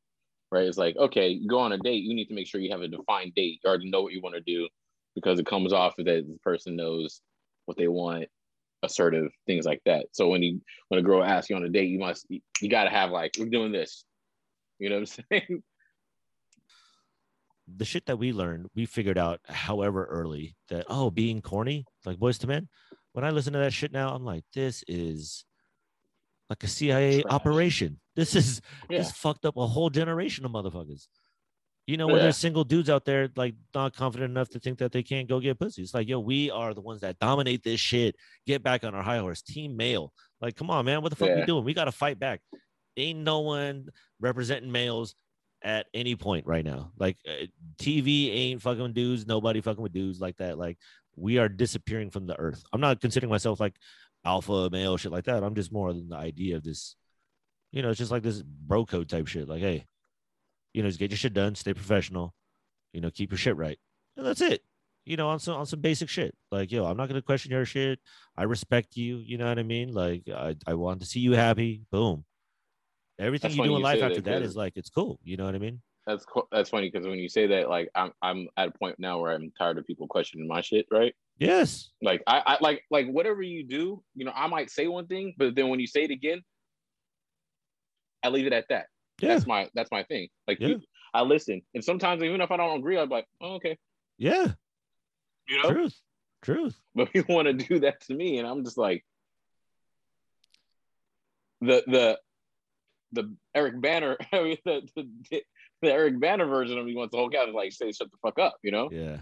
[0.51, 0.65] right?
[0.65, 2.03] It's like, okay, you go on a date.
[2.03, 3.59] You need to make sure you have a defined date.
[3.63, 4.67] You already know what you want to do
[5.13, 7.21] because it comes off that the person knows
[7.65, 8.25] what they want,
[8.83, 10.07] assertive things like that.
[10.13, 12.85] So when you when a girl asks you on a date, you must you got
[12.85, 14.03] to have like, we're doing this.
[14.79, 15.63] You know what I'm saying?
[17.77, 22.17] The shit that we learned, we figured out, however early, that oh, being corny, like
[22.17, 22.69] Boyz II Men.
[23.13, 25.45] When I listen to that shit now, I'm like, this is
[26.49, 27.33] like a CIA Trash.
[27.33, 27.99] operation.
[28.15, 28.99] This is Yeah.
[28.99, 31.07] this fucked up a whole generation of motherfuckers.
[31.87, 32.23] You know, when Yeah.
[32.23, 35.39] there's single dudes out there like not confident enough to think that they can't go
[35.39, 35.81] get pussy.
[35.81, 38.15] It's like, yo, we are the ones that dominate this shit.
[38.45, 39.41] Get back on our high horse.
[39.41, 40.13] Team male.
[40.39, 41.01] Like, come on, man.
[41.01, 41.63] What the fuck we doing?
[41.63, 42.41] We gotta fight back.
[42.97, 43.87] Ain't no one
[44.19, 45.15] representing males
[45.63, 46.91] at any point right now.
[46.97, 47.45] Like uh,
[47.77, 49.27] TV ain't fucking with dudes.
[49.27, 50.57] Nobody fucking with dudes like that.
[50.57, 50.77] Like
[51.15, 52.63] we are disappearing from the earth.
[52.73, 53.75] I'm not considering myself like
[54.25, 55.43] alpha male shit like that.
[55.43, 56.95] I'm just more than the idea of this.
[57.71, 59.47] You know, it's just like this bro code type shit.
[59.47, 59.85] Like, hey,
[60.73, 62.33] you know, just get your shit done, stay professional,
[62.93, 63.79] you know, keep your shit right.
[64.17, 64.61] And that's it.
[65.05, 66.35] You know, on some on some basic shit.
[66.51, 67.99] Like, yo, I'm not gonna question your shit.
[68.37, 69.17] I respect you.
[69.17, 69.93] You know what I mean?
[69.93, 71.83] Like, I, I want to see you happy.
[71.91, 72.23] Boom.
[73.19, 75.19] Everything That's you do in you life after that, that is like it's cool.
[75.23, 75.81] You know what I mean?
[76.07, 78.97] That's co- that's funny because when you say that, like I'm I'm at a point
[78.99, 81.13] now where I'm tired of people questioning my shit, right?
[81.37, 81.89] Yes.
[82.01, 85.35] Like I, I like like whatever you do, you know, I might say one thing,
[85.37, 86.41] but then when you say it again,
[88.23, 88.87] I leave it at that.
[89.21, 89.29] Yeah.
[89.29, 90.29] That's my that's my thing.
[90.47, 90.69] Like Yeah.
[90.69, 90.81] you,
[91.13, 93.77] I listen, and sometimes even if I don't agree, I'm like, oh, okay,
[94.17, 94.47] Yeah.
[95.47, 95.69] you know.
[95.71, 95.95] Truth.
[96.41, 96.75] Truth.
[96.95, 99.05] But people want to do that to me, and I'm just like,
[101.61, 102.19] the the
[103.11, 105.43] the Eric Banner, I mean, the, the
[105.81, 108.17] the Eric Banner version of me wants the whole guy to like say shut the
[108.21, 108.89] fuck up, you know?
[108.91, 109.21] Yeah.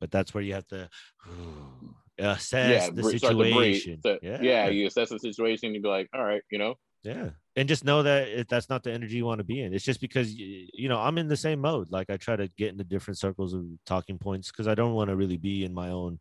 [0.00, 0.88] But that's where you have to
[1.26, 4.00] uh, assess the bre- start to situation.
[4.02, 4.38] So- yeah.
[4.42, 7.30] yeah, you assess the situation, You'd be like, all right, you know, Yeah.
[7.56, 9.72] And just know that it, that's not the energy you want to be in.
[9.72, 11.90] It's just because, you know, I'm in the same mode.
[11.90, 15.08] Like I try to get into different circles of talking points because I don't want
[15.08, 16.18] to really be in my own,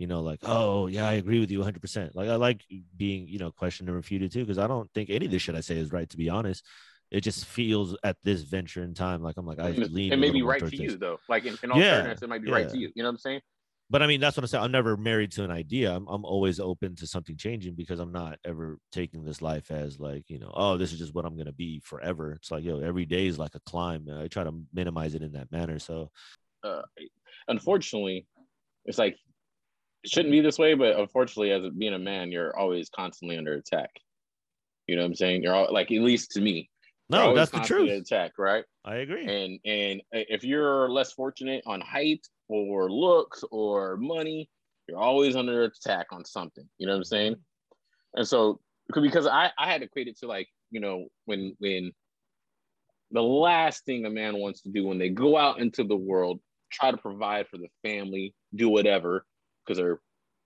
[0.00, 2.14] you know, like, oh, yeah, I agree with you 100%.
[2.14, 2.64] Like I like
[2.96, 5.54] being, you know, questioned and refuted too because I don't think any of this shit
[5.54, 6.64] I say is right, to be honest.
[7.10, 10.18] It just feels at this venture in time like I'm like, I and lean it
[10.18, 10.78] may be right to this.
[10.78, 11.18] you though.
[11.28, 12.90] Like in, in all Yeah, fairness, it might be right to you.
[12.94, 13.40] You know what I'm saying?
[13.90, 14.62] but I mean, that's what I'm saying.
[14.64, 15.92] I'm never married to an idea.
[15.92, 19.98] I'm, I'm always open to something changing because I'm not ever taking this life as
[19.98, 22.32] like, you know, oh, this is just what I'm going to be forever.
[22.32, 24.08] It's like, yo, every day is like a climb.
[24.08, 25.80] I try to minimize it in that manner.
[25.80, 26.10] So,
[26.62, 26.82] Uh,
[27.48, 28.26] unfortunately,
[28.84, 29.16] it's like
[30.06, 33.90] shouldn't be this way, but unfortunately, as being a man, you're always constantly under attack.
[34.86, 35.42] You know what I'm saying?
[35.42, 36.68] You're all like, at least to me,
[37.08, 37.90] no, that's the truth.
[37.90, 38.64] Attack, right?
[38.84, 39.24] I agree.
[39.26, 44.48] and and if you're less fortunate on height or looks or money
[44.88, 47.36] you're always under attack on something you know what i'm saying
[48.14, 48.58] and so
[48.92, 51.92] because i i had equated to like you know when when
[53.12, 56.40] the last thing a man wants to do when they go out into the world
[56.72, 59.24] try to provide for the family do whatever
[59.70, 60.00] because they're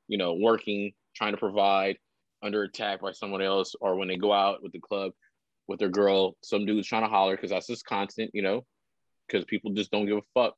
[0.08, 1.96] you know working trying to provide
[2.42, 5.12] under attack by someone else or when they go out with the club
[5.66, 8.62] with their girl some dude's trying to holler because that's just constant you know
[9.26, 10.54] because people just don't give a fuck.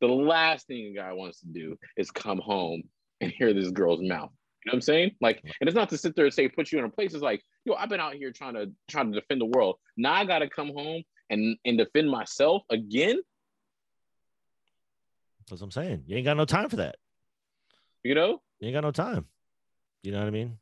[0.00, 2.82] The last thing a guy wants to do is come home
[3.20, 4.30] and hear this girl's mouth.
[4.64, 5.12] You know what I'm saying?
[5.20, 7.14] Like, and it's not to sit there and say put you in a place.
[7.14, 9.76] It's like, yo, I've been out here trying to trying to defend the world.
[9.96, 13.20] Now I gotta come home and and defend myself again.
[15.48, 16.04] That's what I'm saying.
[16.06, 16.96] You ain't got no time for that.
[18.02, 18.42] You know?
[18.60, 19.26] You ain't got no time.
[20.02, 20.58] You know what I mean?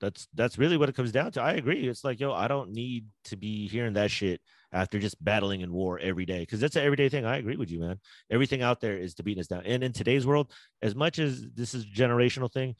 [0.00, 1.42] That's that's really what it comes down to.
[1.42, 1.88] I agree.
[1.88, 4.40] It's like, yo, I don't need to be hearing that shit
[4.72, 6.44] after just battling in war every day.
[6.46, 7.24] Cause that's an everyday thing.
[7.24, 8.00] I agree with you, man.
[8.30, 9.62] Everything out there is to beat us down.
[9.64, 10.52] And in today's world,
[10.82, 12.74] as much as this is a generational thing,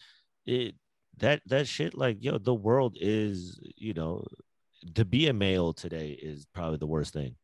[0.44, 0.74] it
[1.18, 4.24] that that shit, like, yo, the world is, you know,
[4.94, 7.37] to be a male today is probably the worst thing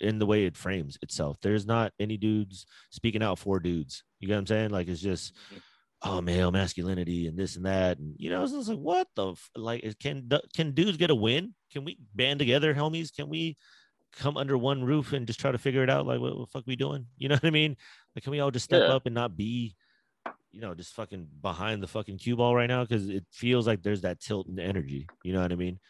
[0.00, 1.38] in the way it frames itself.
[1.40, 4.04] There's not any dudes speaking out for dudes.
[4.20, 4.70] You get what I'm saying?
[4.70, 5.58] Like it's just mm-hmm.
[6.04, 7.98] Oh male masculinity and this and that.
[7.98, 11.54] And you know it's like what the f- like can can dudes get a win?
[11.72, 13.14] Can we band together homies?
[13.14, 13.56] Can we
[14.12, 16.06] come under one roof and just try to figure it out?
[16.06, 17.06] Like what the fuck we doing?
[17.16, 17.76] You know what i mean?
[18.14, 18.94] Like can we all just step Yeah.
[18.94, 19.74] up and not be
[20.52, 22.84] you know just fucking behind the fucking cue ball right now?
[22.84, 25.08] Because it feels like there's that tilt in the energy.
[25.24, 25.80] You know what i mean?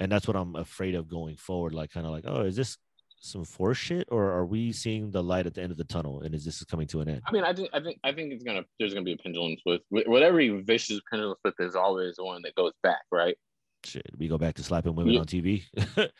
[0.00, 2.76] And that's what i'm afraid of going forward like kind of like oh is this
[3.20, 6.22] some force shit, or are we seeing the light at the end of the tunnel?
[6.22, 7.22] And is this coming to an end?
[7.26, 9.56] I mean, I think I think I think it's gonna there's gonna be a pendulum
[9.62, 9.82] switch.
[9.90, 13.36] Whatever vicious pendulum switch there's always one that goes back, right?
[13.84, 15.20] Shit, we go back to slapping women yeah.
[15.20, 15.62] on TV.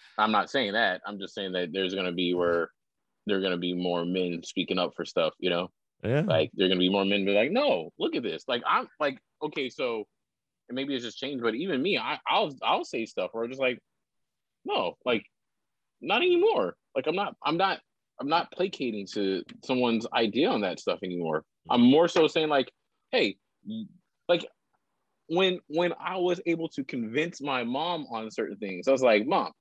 [0.18, 1.00] I'm not saying that.
[1.06, 2.70] I'm just saying that there's gonna be where
[3.26, 5.68] there're gonna be more men speaking up for stuff, you know?
[6.04, 6.22] Yeah.
[6.22, 8.44] Like there're gonna be more men be like, no, look at this.
[8.46, 10.04] Like I'm like, okay, so
[10.68, 13.50] and maybe it's just changed, but even me, I, I'll I'll say stuff where I'm
[13.50, 13.78] just like,
[14.64, 15.24] no, like
[16.00, 16.74] not anymore.
[16.94, 17.81] Like I'm not I'm not
[18.20, 21.38] I'm not placating to someone's idea on that stuff anymore.
[21.40, 21.72] Mm-hmm.
[21.72, 22.70] I'm more so saying like,
[23.12, 23.37] hey,
[24.29, 24.46] like
[25.29, 29.26] when when I was able to convince my mom on certain things, I was like,
[29.26, 29.53] mom,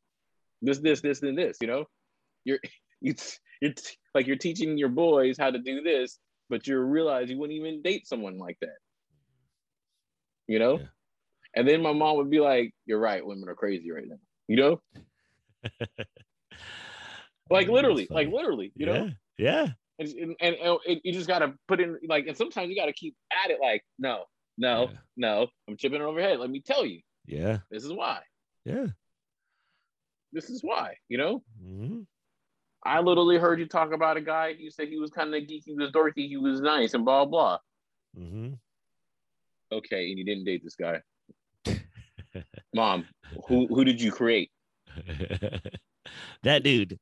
[0.61, 1.85] this, this, this, and this, you know,
[2.43, 2.59] you're
[3.01, 3.15] you
[3.61, 3.73] you're
[4.13, 7.81] like you're teaching your boys how to do this, but you realize you wouldn't even
[7.81, 8.77] date someone like that.
[10.47, 10.79] You know?
[10.79, 10.85] Yeah.
[11.55, 14.17] And then my mom would be like, You're right, women are crazy right now.
[14.47, 14.81] You know?
[17.49, 19.09] like literally, like literally, you know?
[19.37, 19.67] Yeah.
[19.97, 20.55] And, and, and,
[20.87, 23.83] and, you just gotta put in like, and sometimes you gotta keep at it like,
[23.97, 24.23] no,
[24.57, 24.97] no, yeah.
[25.17, 26.39] no, I'm chipping it overhead.
[26.39, 27.01] Let me tell you.
[27.25, 27.59] Yeah.
[27.69, 28.19] This is why.
[28.65, 28.87] Yeah.
[30.31, 31.43] This is why, you know?
[31.63, 32.01] Mm-hmm.
[32.83, 34.55] I literally heard you talk about a guy.
[34.57, 37.25] You said he was kind of geeky, he was dorky, he was nice, and blah
[37.25, 37.57] blah.
[38.17, 38.53] Mm-hmm.
[39.71, 41.01] Okay, and you didn't date this guy.
[42.73, 43.05] Mom,
[43.47, 44.51] who who did you create?
[46.43, 46.97] that dude.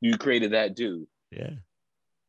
[0.00, 1.06] You created that dude.
[1.30, 1.50] Yeah.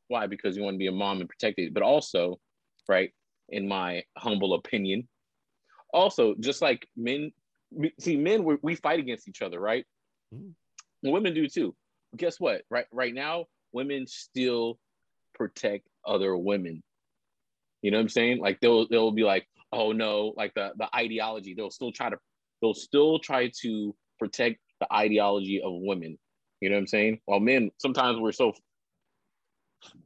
[0.07, 0.27] Why?
[0.27, 2.39] Because you want to be a mom and protect it, but also,
[2.87, 3.11] right?
[3.49, 5.07] In my humble opinion,
[5.93, 7.31] also just like men,
[7.71, 9.85] we, see men we, we fight against each other, right?
[10.33, 10.53] Mm.
[11.03, 11.75] Women do too
[12.15, 12.61] guess what?
[12.69, 14.79] Right right now, women still
[15.35, 16.83] protect other women.
[17.81, 18.39] You know what I'm saying?
[18.39, 21.53] Like they'll they'll be like, oh no, like the the ideology.
[21.53, 22.17] They'll still try to
[22.61, 26.17] they'll still try to protect the ideology of women.
[26.61, 27.19] You know what I'm saying?
[27.25, 28.53] While men sometimes we're so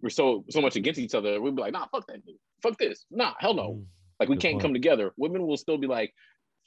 [0.02, 2.36] we're so so much against each other, we'll be like, nah, fuck that dude.
[2.62, 3.06] Fuck this.
[3.10, 3.74] Nah, hell no.
[3.74, 3.86] Mm,
[4.20, 4.64] like we can't point.
[4.64, 5.12] come together.
[5.18, 6.14] Women will still be like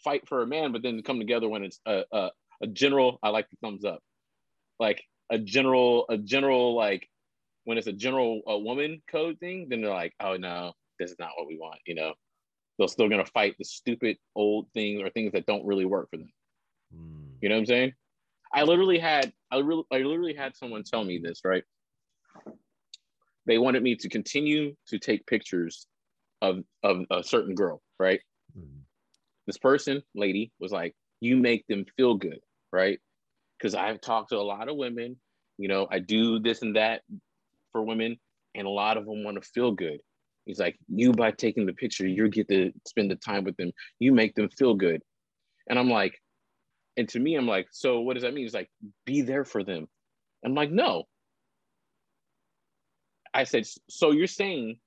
[0.03, 2.31] fight for a man, but then come together when it's a, a,
[2.63, 4.01] a general, I like the thumbs up.
[4.79, 7.09] Like a general a general like
[7.65, 11.19] when it's a general a woman code thing, then they're like, oh no, this is
[11.19, 11.81] not what we want.
[11.87, 12.15] You know,
[12.79, 16.17] they're still gonna fight the stupid old things or things that don't really work for
[16.17, 16.33] them.
[16.95, 17.37] Mm.
[17.41, 17.93] You know what I'm saying?
[18.55, 21.65] I literally had I really I literally had someone tell me this right.
[23.47, 25.87] They wanted me to continue to take pictures
[26.41, 28.21] of of a certain girl, right?
[28.59, 28.81] Mm.
[29.47, 32.41] This person, lady, was like, you make them feel good,
[32.73, 32.99] right?
[33.65, 35.17] because I've talked to a lot of women.
[35.57, 37.03] You know, I do this and that
[37.73, 38.19] for women,
[38.55, 40.01] and a lot of them want to feel good.
[40.45, 43.73] He's like, you by taking the picture, you get to spend the time with them.
[43.99, 45.01] You make them feel good.
[45.69, 46.21] And I'm like,
[46.97, 48.45] and to me, I'm like, so what does that mean?
[48.45, 48.71] He's like,
[49.05, 49.89] be there for them.
[50.45, 51.05] I'm like, no.
[53.33, 54.79] I said, so you're saying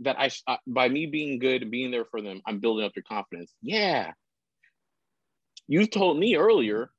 [0.00, 2.92] that I, uh, by me being good and being there for them, I'm building up
[2.96, 3.52] your confidence.
[3.60, 4.12] Yeah.
[5.68, 6.90] You told me earlier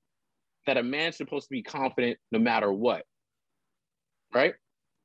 [0.68, 3.04] that a man's supposed to be confident no matter what.
[4.34, 4.54] Right?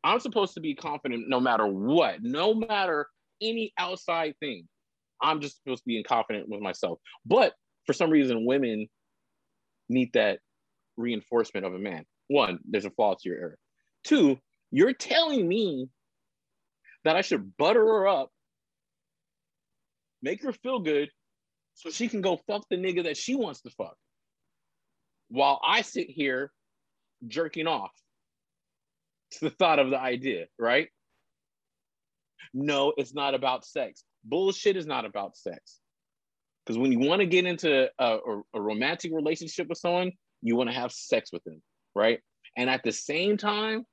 [0.05, 3.09] I'm supposed to be confident no matter what, no matter
[3.41, 4.69] any outside thing.
[5.21, 6.99] I'm just supposed to be confident with myself.
[7.27, 7.55] But
[7.87, 8.89] for some reason, women
[9.89, 10.41] need that
[10.97, 12.05] reinforcement of a man.
[12.29, 13.59] One, there's a flaw to your error.
[14.05, 14.39] Two,
[14.71, 15.89] you're telling me
[17.05, 18.31] that I should butter her up,
[20.23, 21.11] make her feel good,
[21.75, 23.97] so she can go fuck the nigga that she wants to fuck
[25.29, 26.51] while I sit here
[27.27, 27.93] jerking off
[29.33, 30.89] to the thought of the idea, right?
[32.55, 34.05] No, it's not about sex.
[34.25, 35.81] Bullshit is not about sex.
[36.69, 40.55] Because when you want to get into a, a, a, romantic relationship with someone, you
[40.55, 41.63] want to have sex with them,
[41.95, 42.21] right?
[42.59, 43.87] And at the same time,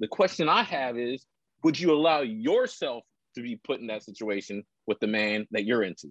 [0.00, 1.24] the question I have is
[1.62, 3.04] would you allow yourself
[3.36, 6.08] to be put in that situation with the man that you're into?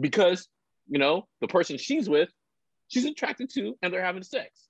[0.00, 0.48] because
[0.88, 2.28] you know the person she's with
[2.88, 4.66] she's attracted to and they're having sex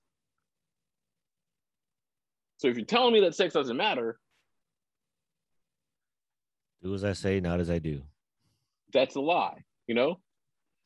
[2.58, 4.18] so if you're telling me that sex doesn't matter
[6.84, 8.02] do as i say not as i do.
[8.92, 10.18] That's a lie you know?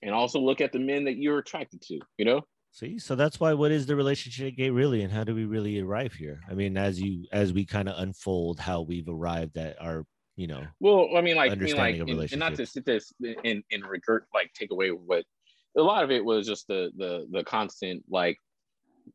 [0.03, 2.43] And also look at the men that you're attracted to you know?
[2.73, 5.81] See so that's why what is the relationship gay really and how do we really
[5.81, 6.41] arrive here?
[6.51, 10.05] I mean as you as we kind of unfold how we've arrived at our
[10.37, 13.13] you know well i mean like, I mean, like and, and not to sit this
[13.45, 15.25] and and regret like take away what
[15.77, 18.39] a lot of it was just the the the constant like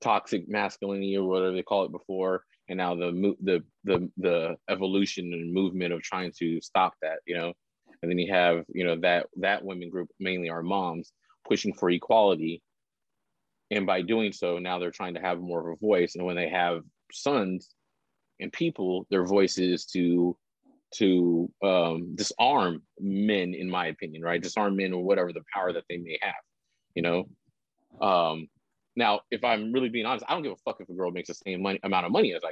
[0.02, 5.34] toxic masculinity or whatever they call it before and now the the the the evolution
[5.34, 7.54] and movement of trying to stop that you know?
[8.02, 11.12] And then you have you know that that women group mainly our moms
[11.48, 12.62] pushing for equality.
[13.72, 16.16] And by doing so now they're trying to have more of a voice.
[16.16, 17.70] And when they have sons
[18.40, 20.38] and people their voice is to
[20.96, 24.42] to um, disarm men in my opinion right?
[24.42, 26.36] Disarm men or whatever the power that they may have
[26.96, 27.28] you know?
[28.02, 28.48] Um,
[28.96, 31.30] now if i'm really being honest i don't give a fuck if a girl makes
[31.30, 32.52] the same money, amount of money as i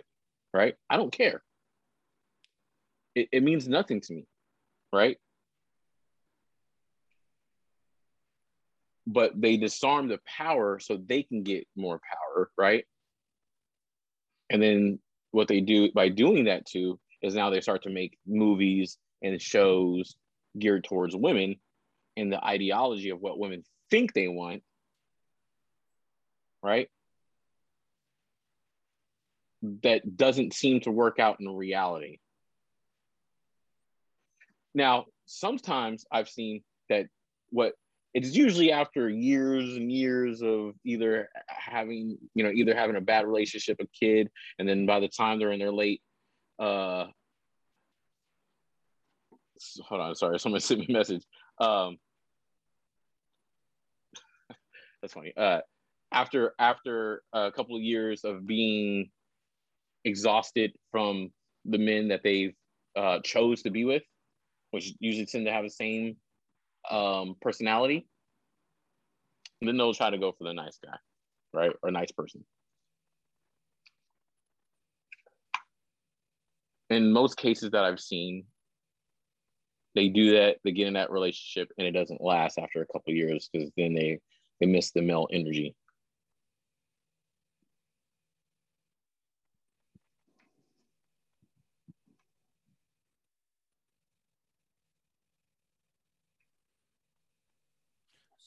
[0.54, 0.75] right?
[0.89, 1.41] I don't care.
[3.15, 4.25] It, it means nothing to me
[4.93, 5.17] right?
[9.08, 12.86] But they disarm the power so they can get more power, right?
[14.49, 14.99] And then
[15.32, 19.41] what they do by doing that too is now they start to make movies and
[19.41, 20.15] shows
[20.58, 21.56] geared towards women
[22.17, 24.62] and the ideology of what women think they want,
[26.63, 26.89] right?
[29.84, 32.17] That doesn't seem to work out in reality.
[34.74, 37.08] Now, sometimes I've seen that
[37.50, 37.74] what
[38.13, 43.26] it's usually after years and years of either having you know either having a bad
[43.26, 46.02] relationship a kid and then by the time they're in their late
[46.60, 47.06] uh
[49.84, 51.24] hold on sorry someone sent me a message
[51.60, 51.97] um
[55.02, 55.62] that's funny uh
[56.12, 59.10] after after a couple of years of being
[60.04, 61.30] exhausted from
[61.65, 62.54] the men that they've
[62.95, 64.04] uh, chose to be with
[64.71, 66.15] which usually tend to have the same
[66.89, 68.08] um, personality,
[69.62, 70.97] then they'll try to go for the nice guy,
[71.54, 71.71] right?
[71.84, 72.43] Or nice person.
[76.89, 78.45] In most cases that I've seen,
[79.93, 83.13] they do that, they get in that relationship and it doesn't last after a couple
[83.13, 84.19] years because then they
[84.60, 85.76] they miss the male energy.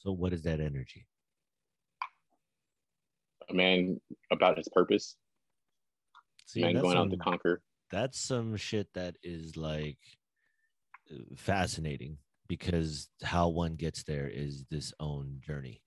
[0.05, 1.07] So what is that energy?
[3.49, 3.99] A man
[4.31, 5.15] about his purpose.
[6.45, 7.61] See, man going out to conquer.
[7.91, 9.97] that's some shit that is like
[11.35, 15.81] fascinating because how one gets there is this own journey.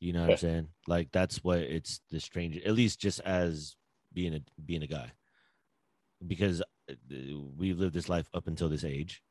[0.00, 0.32] You know what Yeah.
[0.32, 0.68] I'm saying?
[0.88, 3.76] Like that's what it's the strange, at least just as
[4.12, 5.12] being a being a guy,
[6.26, 6.60] because
[6.90, 6.94] uh,
[7.56, 9.22] we've lived this life up until this age.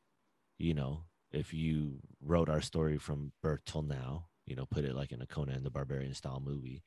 [0.58, 4.96] You know, if you wrote our story from birth till now, you know, put it
[4.96, 6.84] like in a Conan the Barbarian style movie,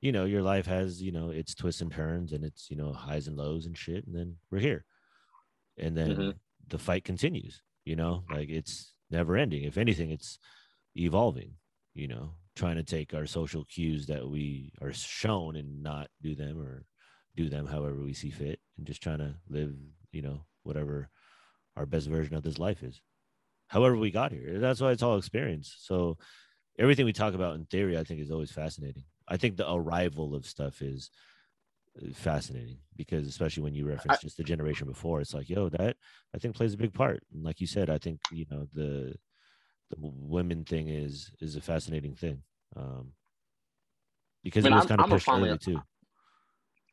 [0.00, 2.92] you know, your life has, you know, its twists and turns and it's, you know,
[2.92, 4.06] highs and lows and shit.
[4.06, 4.84] And then we're here.
[5.76, 6.38] And then Mhm.
[6.68, 9.64] the fight continues, you know, like it's never ending.
[9.64, 10.38] If anything, it's
[10.96, 11.56] evolving,
[11.94, 16.34] you know, trying to take our social cues that we are shown and not do
[16.34, 16.84] them or
[17.36, 19.74] do them however we see fit and just trying to live,
[20.12, 21.10] you know, whatever
[21.76, 23.00] our best version of this life is.
[23.70, 24.58] However, we got here.
[24.58, 25.76] That's why it's all experience.
[25.78, 26.18] So
[26.76, 29.04] everything we talk about in theory, I think, is always fascinating.
[29.28, 31.08] I think the arrival of stuff is
[32.02, 35.96] uh, fascinating because especially when you reference just the generation before, it's like, yo, that
[36.34, 37.22] I think plays a big part.
[37.32, 39.14] And like you said, I think you know the
[39.90, 42.42] the women thing is is a fascinating thing
[42.76, 43.12] um,
[44.42, 45.80] because I mean, it was I'm- kind of I'm pushed finally- too.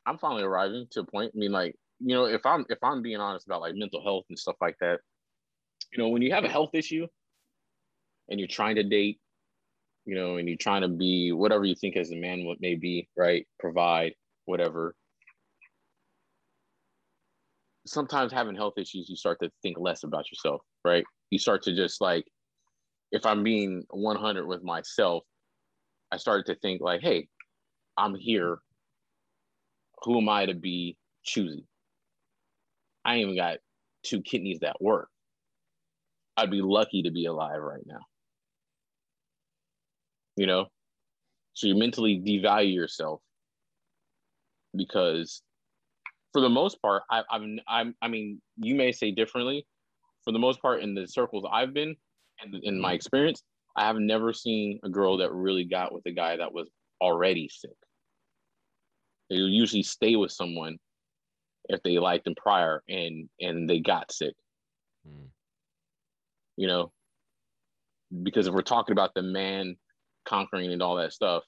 [0.06, 1.32] I'm finally arriving to a point.
[1.36, 4.26] I mean, like, you know, if I'm if I'm being honest about like mental health
[4.30, 5.00] and stuff like that,
[5.92, 7.08] you know, when you have a health issue
[8.30, 9.20] and you're trying to date,
[10.06, 12.76] you know, and you're trying to be whatever you think as a man what may
[12.76, 13.46] be, right?
[13.60, 14.14] Provide
[14.46, 14.96] whatever.
[17.86, 21.04] Sometimes having health issues, you start to think less about yourself, right?
[21.30, 22.26] You start to just like,
[23.12, 25.24] if I'm being 100 with myself,
[26.12, 27.28] I started to think like, hey,
[27.98, 28.60] I'm here
[30.04, 31.66] who am I to be choosy?
[33.04, 33.58] I even got
[34.04, 35.10] two kidneys that work.
[36.38, 38.00] I'd be lucky to be alive right now.
[40.36, 40.68] You know?
[41.54, 43.22] So you mentally devalue yourself
[44.76, 45.42] because
[46.32, 49.66] for the most part, I, I'm, I'm, I mean, you may say differently.
[50.24, 51.96] For the most part, in the circles I've been
[52.42, 53.42] and in my experience,
[53.76, 56.70] I have never seen a girl that really got with a guy that was
[57.02, 57.72] already sick.
[59.30, 60.78] They usually stay with someone
[61.70, 64.34] if they liked them prior and and they got sick.
[65.08, 65.28] Mm.
[66.58, 66.92] You know,
[68.24, 69.78] because if we're talking about the man
[70.26, 71.44] conquering and all that stuff,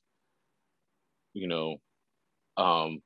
[1.33, 1.77] you know,
[2.57, 3.01] um,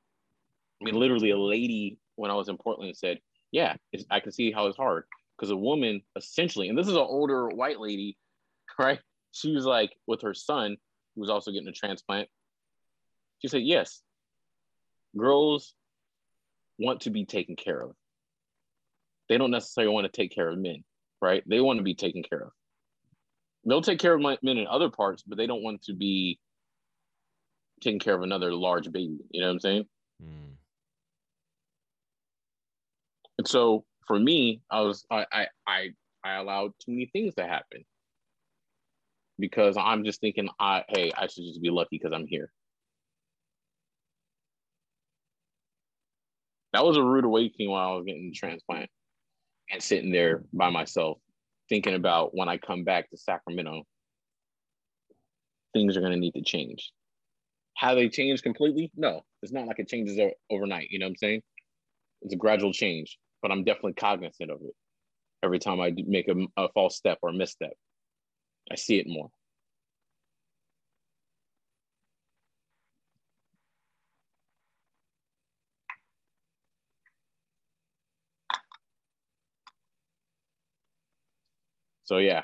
[0.81, 3.19] I mean, literally, a lady when I was in Portland said,
[3.51, 3.75] "Yeah,
[4.11, 5.05] I can see how it's hard
[5.37, 8.17] because a woman essentially, and this is an older white lady,
[8.79, 8.99] right?
[9.31, 10.77] She was like with her son,
[11.15, 12.29] who was also getting a transplant.
[13.39, 14.01] She said, yes,
[15.17, 15.73] girls
[16.79, 17.91] want to be taken care of.
[19.29, 20.83] They don't necessarily want to take care of men,
[21.23, 21.41] right?
[21.47, 22.51] They want to be taken care of.
[23.65, 26.37] They'll take care of my, men in other parts, but they don't want to be
[27.81, 29.19] taking care of another large baby.
[29.31, 29.85] You know what I'm saying?
[30.21, 30.55] Mm.
[33.37, 35.89] And so for me, I was I I I,
[36.23, 37.85] I allowed too many things to happen
[39.39, 42.51] because I'm just thinking, I hey, I should just be lucky because I'm here.
[46.73, 48.89] That was a rude awakening while I was getting the transplant
[49.73, 51.17] and sitting there by myself,
[51.67, 53.83] thinking about when I come back to Sacramento,
[55.73, 56.91] things are going to need to change.
[57.75, 58.91] How they change completely?
[58.95, 60.19] No, it's not like it changes
[60.49, 60.89] overnight.
[60.91, 61.41] You know what I'm saying?
[62.21, 64.75] It's a gradual change, but I'm definitely cognizant of it
[65.43, 67.73] every time I make a, a false step or a misstep.
[68.71, 69.29] I see it more.
[82.05, 82.41] So yeah,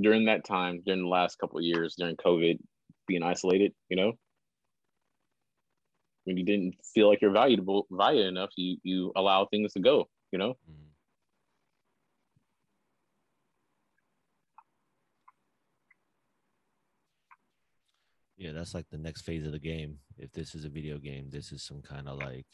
[0.00, 2.58] during that time, during the last couple of years, during COVID,
[3.06, 4.12] being isolated, you know,
[6.24, 10.08] when you didn't feel like you're valuable, valuable enough, you you allow things to go,
[10.32, 10.50] you know.
[10.70, 10.80] Mm-hmm.
[18.36, 19.98] Yeah, that's like the next phase of the game.
[20.18, 22.46] If this is a video game, this is some kind of like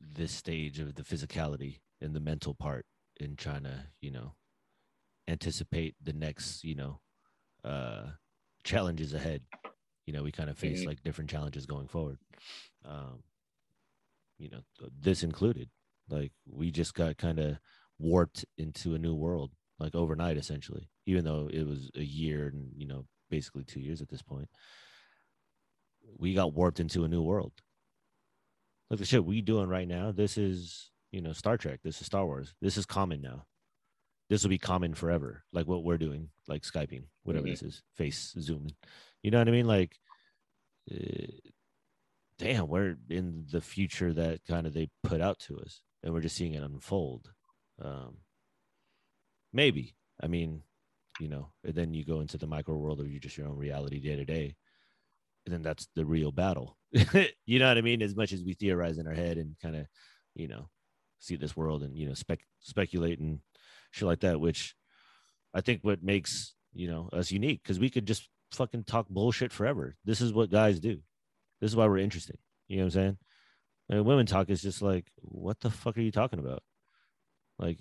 [0.00, 2.86] this stage of the physicality and the mental part
[3.18, 4.34] in trying to, you know,
[5.26, 7.00] anticipate the next, you know,
[7.64, 8.06] uh
[8.64, 9.42] challenges ahead.
[10.06, 10.88] You know, we kind of face mm-hmm.
[10.88, 12.18] like different challenges going forward.
[12.84, 13.22] Um,
[14.38, 14.60] you know,
[15.00, 15.68] this included.
[16.08, 17.58] Like we just got kind of
[17.98, 20.88] warped into a new world, like overnight, essentially.
[21.06, 24.48] Even though it was a year and you know basically two years at this point.
[26.18, 27.52] We got warped into a new world.
[28.90, 31.80] Like the shit we doing right now, this is, you know, Star Trek.
[31.82, 32.54] This is Star Wars.
[32.60, 33.44] This is common now.
[34.28, 35.42] This will be common forever.
[35.52, 37.52] Like what we're doing, like Skyping, whatever mm-hmm.
[37.52, 38.74] this is, face zooming.
[39.22, 39.66] You know what I mean?
[39.66, 39.96] Like,
[40.92, 41.26] uh,
[42.38, 46.20] damn, we're in the future that kind of they put out to us, and we're
[46.20, 47.30] just seeing it unfold.
[47.82, 48.18] Um,
[49.52, 49.94] maybe.
[50.22, 50.62] I mean,
[51.20, 53.56] you know, and then you go into the micro world of you just your own
[53.56, 54.56] reality day to day.
[55.46, 56.76] And then that's the real battle.
[57.46, 58.02] you know what I mean?
[58.02, 59.86] As much as we theorize in our head and kind of,
[60.34, 60.68] you know,
[61.18, 63.40] see this world and, you know, spec speculate and
[63.90, 64.74] shit like that, which
[65.54, 69.52] I think what makes, you know, us unique because we could just fucking talk bullshit
[69.52, 69.96] forever.
[70.04, 71.00] This is what guys do.
[71.60, 72.38] This is why we're interesting.
[72.68, 73.18] You know what I'm saying?
[73.90, 76.62] And women talk is just like, what the fuck are you talking about?
[77.58, 77.78] Like,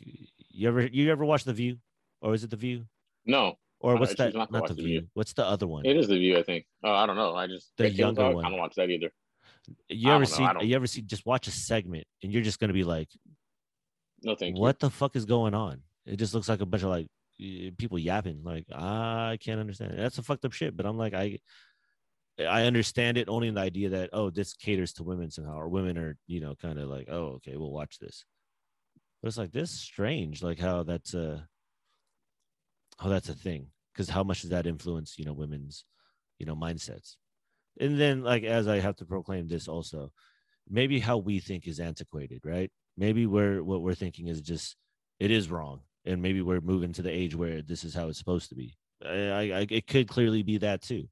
[0.49, 1.77] you ever you ever watch The View,
[2.21, 2.85] or is it The View?
[3.25, 3.57] No.
[3.79, 4.33] Or what's that?
[4.33, 4.85] Not, not the view.
[4.85, 5.07] view.
[5.13, 5.85] What's the other one?
[5.85, 6.65] It is the view, I think.
[6.83, 7.35] Oh, I don't know.
[7.35, 8.45] I just the younger talk, one.
[8.45, 9.11] I don't watch that either.
[9.89, 10.47] You ever see?
[10.61, 11.01] You ever see?
[11.01, 13.09] Just watch a segment, and you're just gonna be like,
[14.23, 16.89] "No, thank What the fuck is going on?" It just looks like a bunch of
[16.89, 17.07] like
[17.77, 18.43] people yapping.
[18.43, 19.93] Like I can't understand.
[19.93, 19.97] It.
[19.97, 20.75] That's a fucked up shit.
[20.75, 21.39] But I'm like, I,
[22.39, 25.69] I understand it only in the idea that oh, this caters to women somehow, or
[25.69, 28.25] women are you know kind of like, oh, okay, we'll watch this.
[29.21, 31.47] But it's like this strange, like how that's a,
[32.99, 35.85] how that's a thing because how much does that influence you know women's
[36.39, 37.15] you know mindsets
[37.79, 40.11] and then like as i have to proclaim this also
[40.69, 44.75] maybe how we think is antiquated right maybe we're what we're thinking is just
[45.19, 48.19] it is wrong and maybe we're moving to the age where this is how it's
[48.19, 48.75] supposed to be
[49.05, 51.07] I, I it could clearly be that too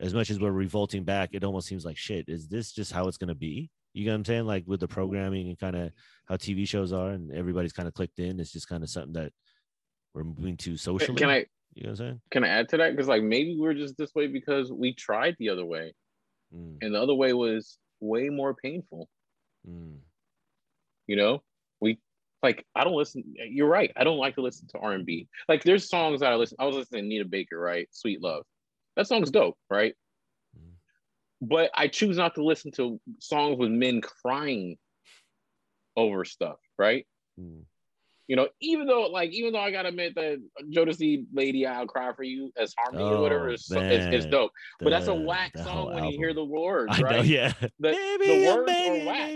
[0.00, 3.08] as much as we're revolting back it almost seems like shit is this just how
[3.08, 5.76] it's going to be you know what i'm saying like with the programming and kind
[5.76, 5.92] of
[6.26, 9.12] how tv shows are and everybody's kind of clicked in it's just kind of something
[9.12, 9.32] that
[10.14, 11.16] we're moving to socially.
[11.16, 11.46] Can I?
[11.74, 12.20] You know what I'm saying?
[12.30, 12.90] Can I add to that?
[12.90, 15.94] Because like maybe we're just this way because we tried the other way,
[16.54, 16.76] mm.
[16.80, 19.08] and the other way was way more painful.
[19.68, 19.98] Mm.
[21.12, 21.42] You know,
[21.82, 21.98] we
[22.42, 23.22] like I don't listen.
[23.36, 23.92] You're right.
[23.98, 25.28] I don't like to listen to R and B.
[25.46, 26.56] Like there's songs that I listen.
[26.58, 27.86] I was listening to Anita Baker, right?
[27.90, 28.44] Sweet Love.
[28.96, 29.94] That song's dope, right?
[30.58, 30.70] Mm.
[31.42, 34.78] But I choose not to listen to songs with men crying
[35.98, 37.06] over stuff, right?
[37.38, 37.64] Mm.
[38.28, 40.40] You know, even though like even though I gotta admit that
[40.72, 44.52] Jodeci Lady I'll Cry for You as harmony oh, or whatever is, is, dope.
[44.78, 46.10] The, but that's a whack song when album.
[46.10, 47.16] you hear the words, right?
[47.16, 47.52] Know, yeah.
[47.60, 49.30] The, baby, the words begging, are whack.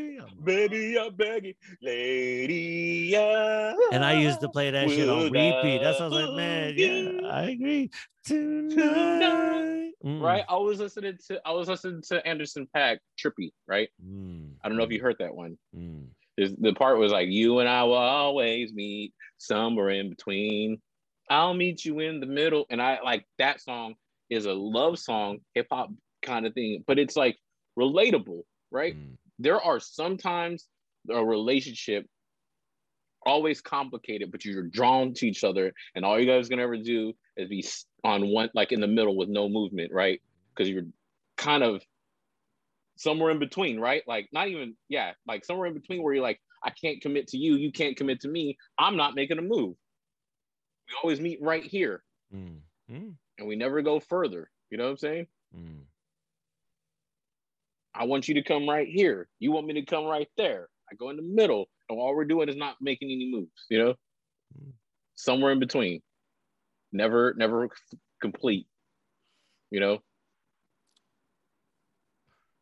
[0.44, 3.14] Baby, baby, I'm begging, lady.
[3.16, 5.82] and I used to play that shit on repeat.
[5.82, 7.90] That's what I was like, man, yeah, I agree.
[8.24, 8.74] Tonight.
[8.74, 9.92] Tonight.
[10.04, 10.20] Mm.
[10.20, 10.44] Right?
[10.48, 13.88] I was listening to I was listening to Anderson .Paak Trippy, right?
[14.04, 14.52] Mm.
[14.62, 15.58] I don't know if you heard that one.
[15.76, 16.06] Mm
[16.36, 20.80] the part was like, you and I will always meet somewhere in between.
[21.30, 22.66] I'll meet you in the middle.
[22.70, 23.94] And I like that song
[24.30, 25.90] is a love song, hip hop
[26.22, 27.36] kind of thing, but it's like
[27.78, 28.96] relatable, right?
[28.96, 29.16] Mm.
[29.38, 30.66] There are sometimes
[31.10, 32.06] a relationship
[33.24, 36.76] always complicated, but you're drawn to each other, and all you guys are gonna ever
[36.76, 37.64] do is be
[38.04, 40.20] on one, like in the middle with no movement, right?
[40.54, 40.86] Because you're
[41.36, 41.82] kind of
[42.96, 44.02] somewhere in between, right?
[44.06, 47.38] Like not even, yeah, like somewhere in between where you're like, I can't commit to
[47.38, 48.56] you, you can't commit to me.
[48.78, 49.76] I'm not making a move.
[50.88, 52.02] We always meet right here,
[52.34, 52.60] Mm.
[52.90, 53.14] Mm.
[53.38, 54.50] and we never go further.
[54.70, 55.26] You know what I'm saying?
[55.56, 55.80] Mm.
[57.94, 59.28] I want you to come right here.
[59.38, 60.68] You want me to come right there.
[60.90, 63.66] I go in the middle, and all we're doing is not making any moves.
[63.68, 63.94] You know,
[64.56, 64.72] Mm.
[65.14, 66.02] somewhere in between.
[66.92, 67.68] Never, never
[68.20, 68.66] complete.
[69.70, 70.02] You know.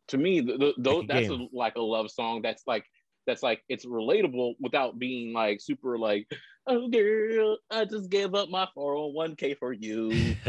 [0.09, 2.41] To me, the, the, a that's a, like a love song.
[2.41, 2.85] That's like
[3.25, 6.27] that's like it's relatable without being like super like,
[6.67, 10.35] oh girl, I just gave up my 401k for you.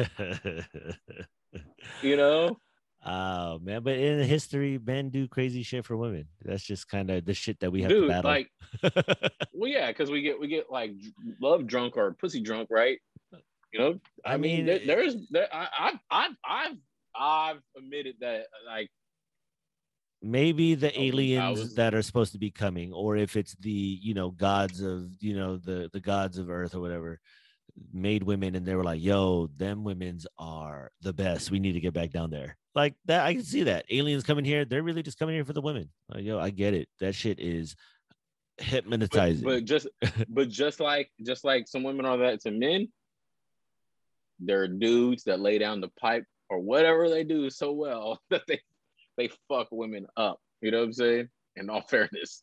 [2.02, 2.58] You know.
[3.04, 6.26] oh man, but in history, men do crazy shit for women.
[6.44, 8.30] That's just kind of the shit that we have dude to battle.
[8.30, 8.50] like
[9.54, 10.92] well yeah because we get we get like
[11.40, 12.98] love drunk or pussy drunk right
[13.72, 16.76] you know i, I mean, mean, there, there's there, I, I've i've i've
[17.18, 18.90] i've admitted that like
[20.22, 24.14] maybe the aliens was- that are supposed to be coming or if it's the you
[24.14, 27.20] know gods of you know the the gods of earth or whatever
[27.92, 31.50] made women and they were like yo them women's are the best.
[31.50, 32.56] We need to get back down there.
[32.74, 33.84] Like that i can see that.
[33.90, 35.90] Aliens coming here they're really just coming here for the women.
[36.08, 36.88] Like, yo i get it.
[37.00, 37.76] That shit is
[38.56, 39.44] but, hypnotizing.
[39.44, 39.88] but just
[40.28, 42.88] but just like just like some women are that to men
[44.40, 48.42] there are dudes that lay down the pipe or whatever they do so well that
[48.48, 48.60] they
[49.16, 52.42] they fuck women up you know what i'm saying in all fairness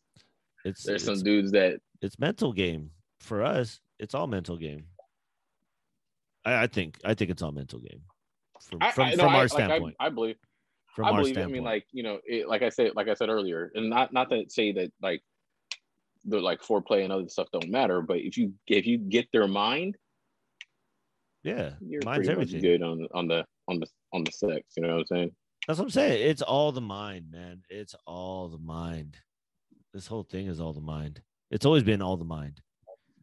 [0.64, 4.84] it's there's it's, some dudes that it's mental game for us it's all mental game
[6.44, 8.02] i, I think i think it's all mental game
[8.60, 10.36] from I, from, I, no, from I- our like, I- standpoint I believe
[10.94, 11.36] from I our believe.
[11.36, 11.42] it.
[11.42, 14.12] I mean, like you know, it, like I said, like I said earlier, and not
[14.12, 15.22] not to say that like
[16.24, 19.48] the like foreplay and other stuff don't matter, but if you if you get their
[19.48, 19.96] mind,
[21.42, 24.62] yeah you're mine's pretty everything good on on the on the on the sex.
[24.76, 25.30] You know what I'm saying?
[25.66, 26.28] That's what I'm saying.
[26.28, 27.62] It's all the mind, man.
[27.70, 29.16] It's all the mind.
[29.92, 31.22] This whole thing is all the mind.
[31.50, 32.60] It's always been all the mind.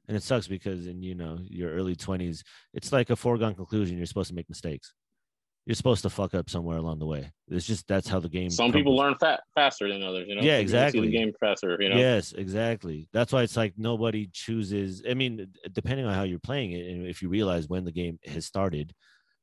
[0.08, 3.98] And it sucks because in you know your early 20s, it's like a foregone conclusion.
[3.98, 4.94] You're supposed to make mistakes.
[5.66, 7.32] You're supposed to fuck up somewhere along the way.
[7.48, 8.50] It's just that's how the game.
[8.50, 10.26] Some people learn fa- faster than others.
[10.28, 10.42] You know?
[10.42, 11.02] Yeah, Some people see exactly.
[11.02, 11.78] The game faster.
[11.80, 11.98] You know.
[11.98, 13.08] Yes, exactly.
[13.14, 15.04] That's why it's like nobody chooses.
[15.08, 18.18] I mean, depending on how you're playing it, and if you realize when the game
[18.26, 18.94] has started,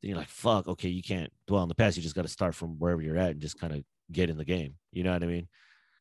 [0.02, 1.96] then you're like, "Fuck, okay, you can't dwell on the past.
[1.96, 3.82] You just got to start from wherever you're at and just kind of
[4.12, 5.48] get in the game." You know what I mean?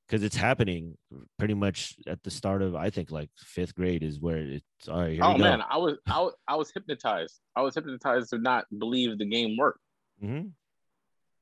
[0.07, 0.97] Because it's happening
[1.37, 4.99] pretty much at the start of, I think, like fifth grade is where it's all
[5.01, 5.19] right.
[5.21, 7.39] Oh man, I was I was I was hypnotized.
[7.55, 9.81] I was hypnotized to not believe the game worked.
[10.19, 10.27] hmm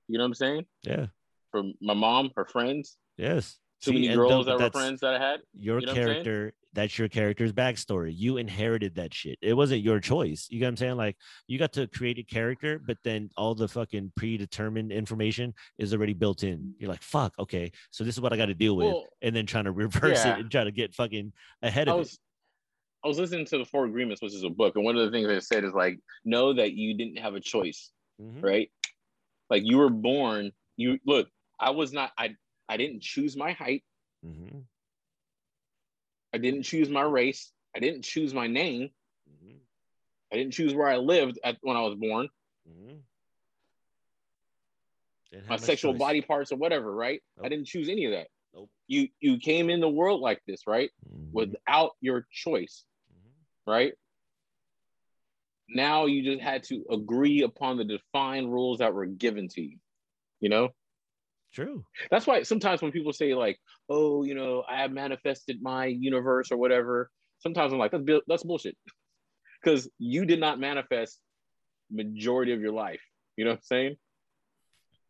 [0.07, 0.65] You know what I'm saying?
[0.83, 1.07] Yeah.
[1.51, 3.59] From my mom, her friends, Yes.
[3.81, 5.41] too See, many girls that were friends that I had.
[5.53, 6.23] your You know what I'm saying?
[6.23, 10.65] character that's your character's backstory you inherited that shit it wasn't your choice you get
[10.65, 11.15] what i'm saying like
[11.47, 16.13] you got to create a character but then all the fucking predetermined information is already
[16.13, 18.87] built in you're like fuck okay so this is what i got to deal with
[18.87, 20.33] Well, and then trying to reverse yeah.
[20.35, 22.19] it and try to get fucking ahead I of was
[23.03, 25.11] I was listening to the Four Agreements, which is a book, and one of the
[25.11, 28.41] things they said is like, know that you didn't have a choice, it Mhm.
[28.43, 28.71] right?
[29.47, 30.49] Like you were born.
[30.75, 31.27] You look.
[31.59, 32.13] I was not.
[32.17, 32.33] I
[32.67, 33.83] I didn't choose my height.
[34.25, 34.63] Mhm.
[36.35, 37.53] I didn't choose my race.
[37.73, 38.89] I didn't choose my name.
[39.31, 39.57] Mhm.
[40.33, 42.27] I didn't choose where I lived at when I was born.
[42.67, 43.01] Mhm.
[45.47, 45.99] My sexual choice.
[45.99, 47.23] body parts or whatever, right?
[47.41, 48.27] I didn't choose any of that.
[48.53, 48.69] Nope.
[48.87, 50.91] You you came in the world like this, right?
[51.09, 51.31] Mhm.
[51.31, 53.31] Without your choice, Mhm.
[53.65, 53.93] right?
[55.69, 59.79] Now you just had to agree upon the defined rules that were given to you.
[60.41, 60.75] You know?
[61.53, 63.57] true That's why sometimes when people say like,
[63.89, 67.09] "Oh, you know, I have manifested my universe or whatever,"
[67.39, 68.75] sometimes I'm like, "That's bu- that's bullshit,"
[69.63, 71.19] because you did not manifest
[71.91, 73.01] majority of your life.
[73.37, 73.95] You know what I'm saying?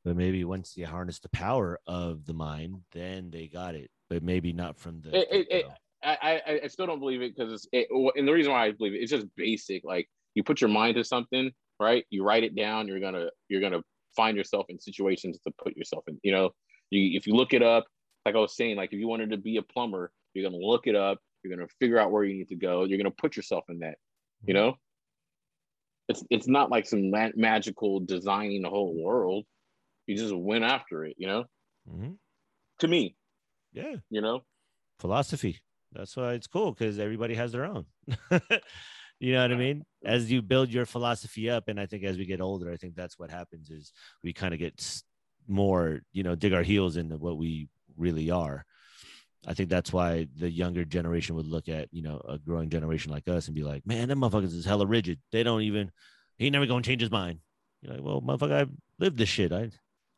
[0.04, 4.22] but maybe once you harness the power of the mind then they got it but
[4.22, 5.66] maybe not from the It- it- it-
[6.04, 8.72] I I, I still don't believe it because it's it, and the reason why I
[8.72, 9.84] believe it, it's just basic.
[9.84, 12.06] Like you put your mind to something, right?
[12.12, 12.88] You write it down.
[12.88, 13.82] You're gonna you're gonna
[14.16, 16.20] find yourself in situations to put yourself in.
[16.22, 16.52] You know,
[16.92, 17.86] you if you look it up,
[18.26, 20.88] like I was saying, like if you wanted to be a plumber, you're gonna look
[20.88, 21.20] it up.
[21.44, 22.84] You're gonna figure out where you need to go.
[22.84, 23.98] You're gonna put yourself in that.
[24.48, 24.76] You know,
[26.08, 29.46] it's it's not like some ma- magical designing the whole world.
[30.08, 31.16] You just went after it.
[31.18, 31.46] You know,
[31.90, 32.18] Mhm.
[32.80, 33.16] to me,
[33.74, 34.44] yeah you know.
[35.00, 35.60] philosophy.
[35.92, 37.86] That's why it's cool because everybody has their own.
[39.20, 39.86] you know what I mean?
[40.04, 42.96] As you build your philosophy up, and I think as we get older, I think
[42.96, 45.02] that's what happens is we kind of get
[45.48, 48.66] more, you know, dig our heels into what we really are.
[49.48, 53.12] I think that's why the younger generation would look at, you know, a growing generation
[53.12, 55.20] like us and be like, man, them motherfuckers is hella rigid.
[55.32, 55.92] They don't even,
[56.38, 57.40] he never gonna change his mind.
[57.82, 59.52] You're like, well, motherfucker, I've lived this shit.
[59.52, 59.70] I,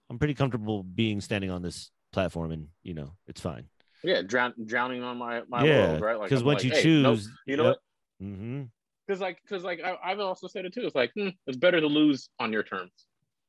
[0.09, 3.65] I'm pretty comfortable being standing on this platform and, you know, it's fine.
[4.03, 6.17] Yeah, drown, drowning on my my yeah, world, right?
[6.17, 7.80] Like, because I'm once like, you hey, choose, nope, you know what?
[8.21, 8.63] Mm-hmm.
[9.05, 10.86] Because like, because like, I, I've also said it too.
[10.86, 12.91] It's like, hmm, it's better to lose on your terms.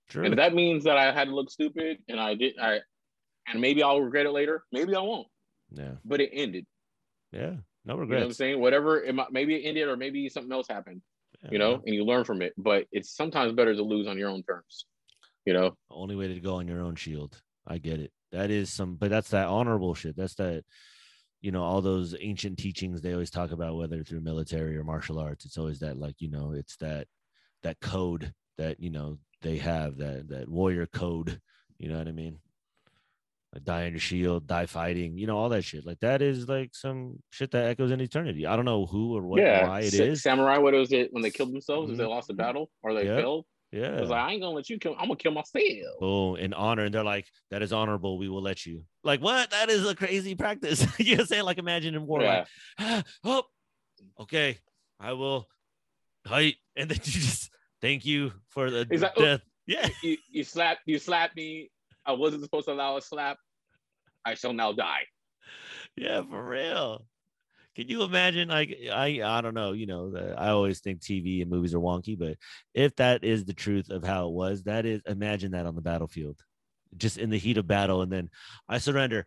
[0.09, 0.24] True.
[0.24, 2.81] And if that means that I had to look stupid and I did, I,
[3.51, 4.65] and maybe I'll regret it later.
[4.73, 5.27] Maybe I won't.
[5.71, 5.93] yeah.
[6.05, 6.67] But it ended.
[7.33, 7.55] Yeah.
[7.85, 8.09] No regret.
[8.09, 8.61] You know what I'm saying?
[8.61, 9.03] Whatever.
[9.03, 11.03] It might, maybe it ended, or maybe something else happened.
[11.43, 12.53] Yeah, You know, and you learn from it.
[12.57, 14.87] But it's sometimes better to lose on your own terms.
[15.45, 15.77] You know.
[15.91, 17.41] only way to go on your own shield.
[17.67, 18.13] I get it.
[18.33, 20.15] That is some, but that's that honorable shit.
[20.17, 20.65] That's that,
[21.41, 25.19] you know, all those ancient teachings they always talk about, whether through military or martial
[25.19, 25.47] arts.
[25.47, 27.07] It's always that, like, you know, it's that
[27.63, 31.41] that code that you know they have that that warrior code.
[31.79, 32.41] You know what I mean?
[33.65, 35.17] Die on your shield, die fighting.
[35.19, 35.85] You know all that shit.
[35.87, 38.47] Like that is like some shit that echoes in eternity.
[38.47, 39.67] I don't know who or what, yeah.
[39.69, 40.23] why it Sa- is.
[40.23, 40.59] Samurai.
[40.59, 41.91] What was it when they killed themselves?
[41.91, 42.09] If they Mhm.
[42.11, 43.17] lost the battle or they Yeah.
[43.17, 43.47] failed?
[43.71, 43.97] Yeah.
[43.99, 44.95] It was like I ain't gonna let you kill.
[44.95, 45.63] I'm gonna kill myself.
[46.01, 48.17] oh, in honor, and they're like, "That is honorable.
[48.17, 49.51] We will let you." Like, what?
[49.51, 50.87] That is a crazy practice.
[50.99, 52.39] you know, saying like, imagine in war, Yeah.
[52.39, 52.47] like,
[52.79, 53.43] ah, oh,
[54.21, 54.59] okay,
[54.99, 55.47] I will
[56.27, 57.51] fight, and then you just
[57.83, 59.23] thank you for the that- oh.
[59.23, 59.41] death.
[59.67, 61.71] Yeah, you, you slap you slap me.
[62.07, 63.37] I wasn't supposed to allow a slap.
[64.25, 65.03] I shall now die.
[65.97, 67.07] yeah, for real.
[67.75, 68.49] Can you imagine?
[68.49, 69.73] Like, I, I don't know.
[69.73, 72.37] You know, I always think TV and movies are wonky, but
[72.75, 75.81] if that is the truth of how it was, that is, imagine that on the
[75.81, 76.41] battlefield,
[76.97, 78.31] just in the heat of battle, and then
[78.69, 79.27] I surrender.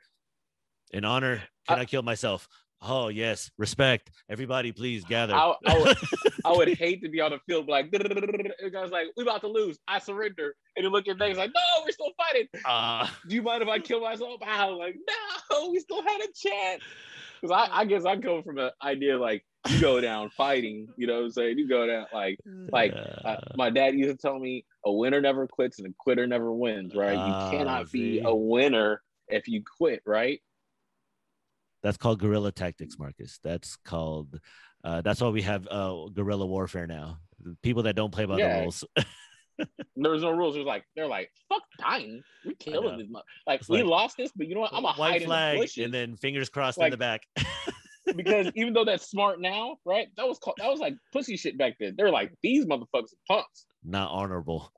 [0.91, 2.49] In honor, can uh, I, kill myself?
[2.81, 4.09] Oh yes, respect.
[4.29, 5.35] Everybody, please gather.
[5.35, 5.97] I, I, would,
[6.45, 9.47] I would hate to be on the field like the guy's like, we about to
[9.47, 9.77] lose.
[9.87, 10.55] I surrender.
[10.75, 12.47] And you look at things like, no, we're still fighting.
[12.65, 14.41] Ah, Do you mind if I kill myself?
[14.47, 14.95] I was like,
[15.51, 16.81] no, we still had a chance.
[17.39, 21.05] Because I, I guess I come from an idea like you go down fighting, you
[21.05, 21.59] know what I'm saying?
[21.59, 22.39] You go down like
[22.71, 25.93] like, uh, uh, my dad used to tell me a winner never quits and a
[25.99, 27.17] quitter never wins, right?
[27.17, 30.41] Ah, you cannot be a winner if you quit, right?
[31.83, 33.39] That's called guerrilla tactics, Marcus.
[33.43, 34.39] That's called.
[34.83, 37.19] Uh, that's why we have uh, guerrilla warfare now.
[37.63, 38.55] People that don't play by Yeah.
[38.55, 38.83] the rules.
[39.95, 40.55] There's no rules.
[40.55, 42.23] It was like they're like, fuck dying.
[42.45, 42.55] We know.
[42.59, 43.07] killing this.
[43.45, 44.73] Like It's we like, lost this, but you know what?
[44.73, 47.21] I'm a white in the flag, and then fingers crossed in the back.
[48.15, 50.07] because even though that's smart now, right?
[50.17, 51.93] That was called, that was like pussy shit back then.
[51.97, 53.65] They're like these motherfuckers are punks.
[53.83, 54.71] Not honorable.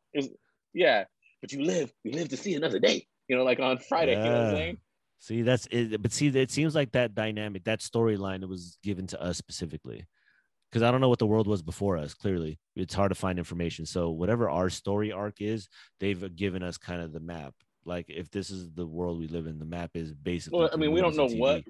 [0.73, 1.05] Yeah,
[1.41, 3.07] but you live, you live to see another day.
[3.29, 4.11] You know, like on Friday.
[4.13, 4.77] You know what I'm saying?
[5.23, 6.01] See, that's it.
[6.01, 10.05] But see, it seems like that dynamic, that storyline it was given to us specifically.
[10.69, 12.13] Because I don't know what the world was before us.
[12.13, 13.85] Clearly, it's hard to find information.
[13.85, 15.69] So whatever our story arc is,
[16.01, 17.53] they've given us kind of the map.
[17.85, 20.59] Like if this is the world we live in, the map is basically.
[20.59, 21.63] Well, I mean, we don't know and what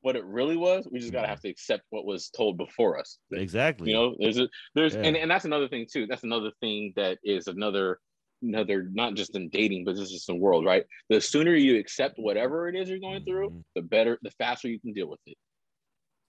[0.00, 0.88] what it really was.
[0.90, 1.30] We just gotta Mhm.
[1.30, 3.18] have to accept what was told before us.
[3.32, 3.90] exactly.
[3.90, 5.02] You know, there's a there's Yeah.
[5.02, 6.08] and, and that's another thing too.
[6.08, 8.00] That's another thing that is another
[8.42, 10.84] another not just in dating, but this is in world, right?
[11.08, 13.64] The sooner you accept whatever it is you're going through, Mhm.
[13.74, 15.36] the better, the faster you can deal with it.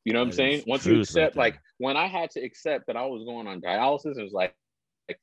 [0.06, 0.64] You know what I'm saying?
[0.68, 1.44] Once you accept, there.
[1.44, 4.56] like when I had to accept that I was going on dialysis, it was like,
[5.10, 5.20] like,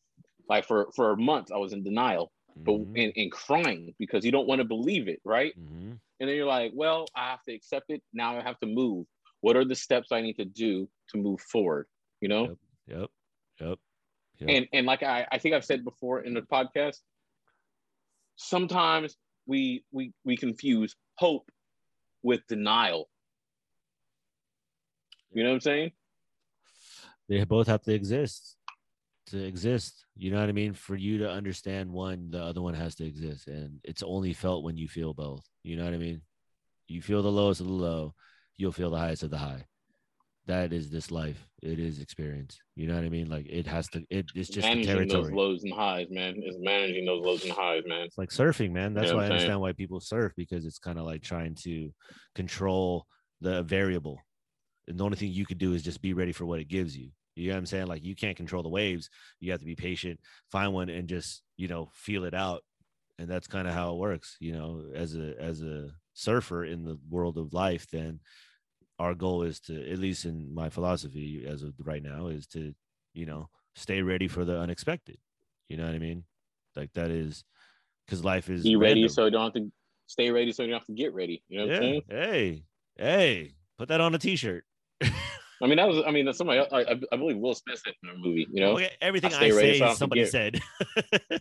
[0.48, 3.02] like for for months I was in denial, but Mhm.
[3.02, 5.58] and, and crying because you don't want to believe it, right?
[5.58, 5.98] Mhm.
[6.20, 8.02] And then you're like, well, I have to accept it.
[8.12, 9.06] Now I have to move.
[9.40, 11.86] What are the steps I need to do to move forward?
[12.20, 12.48] You know?
[12.48, 12.58] Yep.
[12.86, 13.10] Yep.
[13.60, 13.78] Yep.
[14.38, 14.50] Yep.
[14.50, 16.98] And and like I, I think I've said before in the podcast,
[18.36, 19.16] sometimes
[19.46, 21.50] we we we confuse hope
[22.22, 23.08] with denial.
[25.32, 25.92] You know what I'm saying?
[27.28, 28.56] they both have to exist
[29.26, 32.74] to exist you know what i mean for you to understand one the other one
[32.74, 35.98] has to exist and it's only felt when you feel both you know what i
[35.98, 36.20] mean
[36.86, 38.14] you feel the lowest of the low
[38.56, 39.64] you'll feel the highest of the high
[40.46, 41.46] that is this life.
[41.62, 42.58] It is experience.
[42.76, 43.28] You know what i mean?
[43.28, 46.42] Like it has to it, it's just managing those lows and highs, man.
[46.42, 48.02] Is managing those lows and highs, man.
[48.02, 48.94] it's like surfing man.
[48.94, 51.90] That's Yeah, why i understand why people surf because it's kind of like trying to
[52.34, 53.06] control
[53.40, 54.18] the variable.
[54.86, 56.96] And the only thing you could do is just be ready for what it gives
[56.96, 57.10] you.
[57.36, 57.86] You know what i'm saying?
[57.86, 59.08] Like you can't control the waves.
[59.40, 60.20] You have to be patient
[60.52, 62.62] find one and just you know feel it out.
[63.18, 64.84] And that's kind of how it works you know.
[64.94, 68.20] As a as a surfer in the world of life then
[68.98, 72.74] our goal is to at least in my philosophy as of right now is to
[73.12, 75.18] you know stay ready for the unexpected
[75.68, 76.24] you know what i mean
[76.76, 77.44] like that is
[78.06, 79.08] because life is Be ready random.
[79.08, 79.72] so you don't have to
[80.06, 81.42] stay ready so you don't have to get ready.
[81.48, 82.02] You know what I'm saying?
[82.08, 82.64] hey
[82.96, 84.64] hey put that on a t-shirt
[85.64, 87.94] I mean, that was I mean that's somebody else- I, I believe Will Smith said
[88.02, 88.72] in a movie, you know.
[88.74, 90.60] Okay, everything I I, say so somebody said.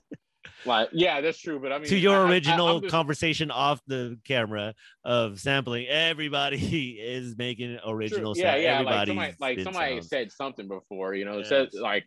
[0.66, 1.60] Like, yeah, that's true.
[1.60, 6.98] But I mean, to your I- original just- conversation off the camera of sampling, everybody
[7.02, 7.92] is making True.
[7.94, 8.64] original Yeah, sound.
[8.64, 8.80] yeah.
[8.82, 11.16] Like somebody, like somebody said something before.
[11.16, 12.06] You know, it says like,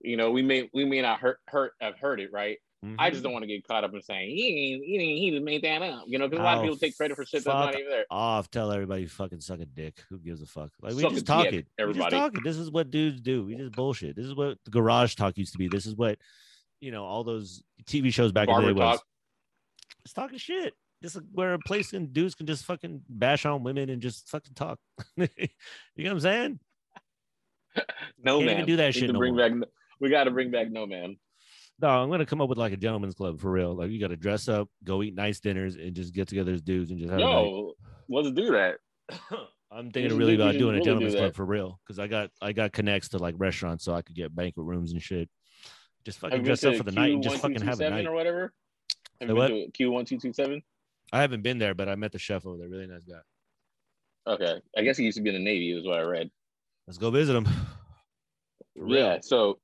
[0.00, 2.58] you know, we may we may not hurt hurt have heard it right.
[2.98, 3.12] I Mhm.
[3.12, 5.42] just don't want to get caught up in saying he ain't, he, ain't, he just
[5.44, 6.04] made that up.
[6.06, 7.88] You know, because a lot of Oh, people take credit for shit that's not even
[7.88, 8.04] there.
[8.10, 8.50] off.
[8.50, 10.02] Tell everybody you fucking suck a dick.
[10.10, 10.70] Who gives a fuck?
[10.80, 11.52] Like we Suck just dick, talking.
[11.52, 12.16] We just everybody.
[12.16, 12.42] talking.
[12.42, 13.44] This is what dudes do.
[13.44, 14.16] We just bullshit.
[14.16, 15.68] This is what the garage talk used to be.
[15.68, 16.18] This is what
[16.80, 18.98] you know all those TV shows back in the day was.
[18.98, 19.06] talk.
[20.04, 20.74] It's talking shit.
[21.00, 24.28] This is where a place and dudes can just fucking bash on women and just
[24.28, 24.78] fucking talk.
[25.16, 26.60] you know what I'm saying?
[28.22, 29.48] No Can't man, do that We shit no bring more.
[29.50, 29.68] back.
[30.00, 31.16] We got to bring back no man.
[31.80, 33.74] No, I'm gonna come up with like a gentleman's club for real.
[33.74, 36.62] Like you got to dress up, go eat nice dinners, and just get together as
[36.62, 37.18] dudes and just have.
[37.18, 37.22] a.
[37.22, 37.72] Yo,
[38.08, 38.76] let's do that.
[39.72, 42.30] I'm thinking really about doing a really do gentleman's club for real because I got
[42.40, 45.28] I got connects to like restaurants so I could get banquet rooms and shit.
[46.04, 48.06] Just fucking dress up for the night and just fucking have a Q1227 night.
[48.06, 48.52] or whatever.
[49.20, 49.50] Have what?
[49.72, 50.62] Q one two two seven?
[51.12, 52.68] I haven't been there, but I met the chef over there.
[52.68, 53.20] Really nice guy.
[54.26, 56.30] Okay, I guess he used to be in the Navy, is what I read.
[56.86, 57.46] Let's go visit him.
[58.74, 59.18] Yeah.
[59.22, 59.58] So,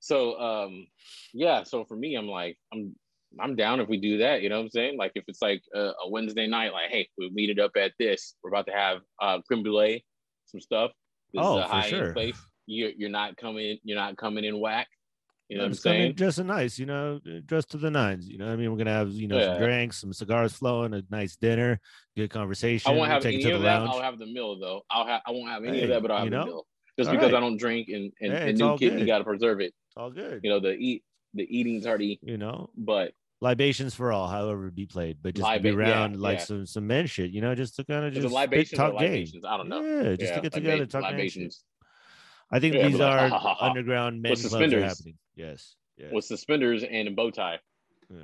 [0.00, 0.86] so um,
[1.32, 1.62] yeah.
[1.62, 2.94] So for me, I'm like, I'm
[3.38, 4.42] I'm down if we do that.
[4.42, 4.98] You know what I'm saying?
[4.98, 7.92] Like if it's like a, a Wednesday night, like, hey, we meet it up at
[7.98, 8.34] this.
[8.42, 10.04] We're about to have uh creme brulee,
[10.46, 10.90] some stuff.
[11.32, 12.04] This Oh, is a high sure.
[12.06, 12.40] end place.
[12.66, 13.78] You're you're not coming.
[13.84, 14.88] You're not coming in whack.
[15.48, 16.12] You know what I'm just come in saying?
[16.14, 18.28] dressing nice, you know, dressed to the nines.
[18.28, 20.94] You know, what I mean, we're gonna have you know some drinks, some cigars flowing,
[20.94, 21.80] a nice dinner,
[22.16, 22.88] good conversation.
[22.88, 23.80] I won't we'll have take it any to of the that.
[23.80, 23.90] lounge.
[23.92, 24.82] I'll have the meal though.
[24.90, 25.22] I'll have.
[25.26, 26.44] I won't have any Hey, of that, but I'll have the know?
[26.44, 26.66] meal.
[26.96, 27.38] Just All because right.
[27.38, 29.74] I don't drink and and, Hey, and new kid, you got to preserve it.
[30.00, 30.40] All good.
[30.42, 34.86] You know, the eat the eating's already, You know, but libations for all, however be
[34.86, 36.44] played, but just Liba- be yeah, around like yeah.
[36.44, 39.44] some some men shit, you know, just to kind of just libations talk libations?
[39.44, 39.82] I don't know.
[39.82, 41.64] Yeah, just Yeah, to get together, talk man libations
[42.50, 45.18] I think Yeah, these like, are "Ha, ha, ha." underground men With clubs are happening.
[45.36, 45.76] Yes.
[45.98, 46.12] Yes.
[46.12, 47.58] with suspenders and a bow tie.
[48.10, 48.16] yeah.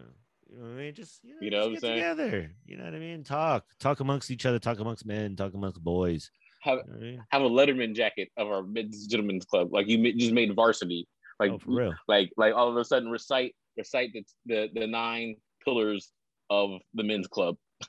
[0.48, 0.94] You know what I mean?
[0.94, 2.16] Just you know, You know just what I'm get saying?
[2.16, 2.50] together.
[2.64, 3.22] You know what I mean?
[3.22, 6.30] Talk, talk amongst each other, talk amongst men, talk amongst boys.
[6.62, 7.24] Have You know I mean?
[7.30, 11.06] have a Letterman jacket of our men's gentlemen's club, like you just made varsity.
[11.38, 11.94] Like oh, for real.
[12.08, 16.12] like like all of a sudden recite recite the the, the nine pillars
[16.50, 17.56] of the men's club.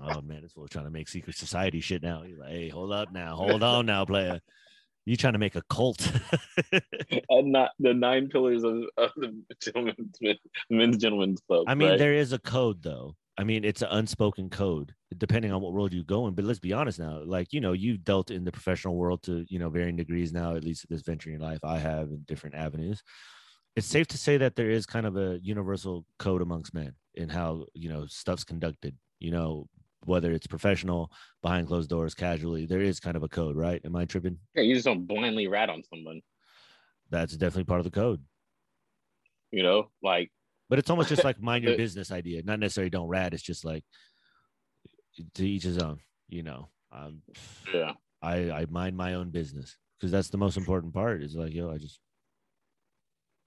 [0.00, 2.22] Oh man, this fool's trying to make secret society shit now.
[2.22, 4.40] He's like, hey, hold up now, hold on now, player.
[5.04, 6.10] You trying to make a cult?
[7.28, 10.18] and not the nine pillars of, of the gentlemen's
[10.70, 11.64] men's gentlemen's club.
[11.68, 11.98] I mean, right?
[11.98, 13.14] there is a code though.
[13.36, 16.34] I mean, it's an unspoken code, depending on what world you go in.
[16.34, 17.20] But let's be honest now.
[17.24, 20.54] Like, you know, you've dealt in the professional world to, you know, varying degrees now,
[20.54, 21.58] at least at this venture in your life.
[21.64, 23.02] I have in different avenues.
[23.74, 27.28] It's safe to say that there is kind of a universal code amongst men in
[27.28, 29.66] how, you know, stuff's conducted, you know,
[30.04, 31.10] whether it's professional,
[31.42, 33.80] behind closed doors, casually, there is kind of a code, right?
[33.84, 34.38] Am I tripping?
[34.54, 36.20] yeah, you just don't blindly rat on someone.
[37.10, 38.22] That's definitely part of the code.
[39.50, 40.30] You know, like
[40.74, 42.42] But it's almost just like mind your business idea.
[42.42, 43.32] Not necessarily don't rat.
[43.32, 43.84] It's just like
[45.36, 46.00] to each his own.
[46.28, 47.22] You know, um,
[47.72, 51.22] yeah, I I mind my own business because that's the most important part.
[51.22, 52.00] Is like yo, I just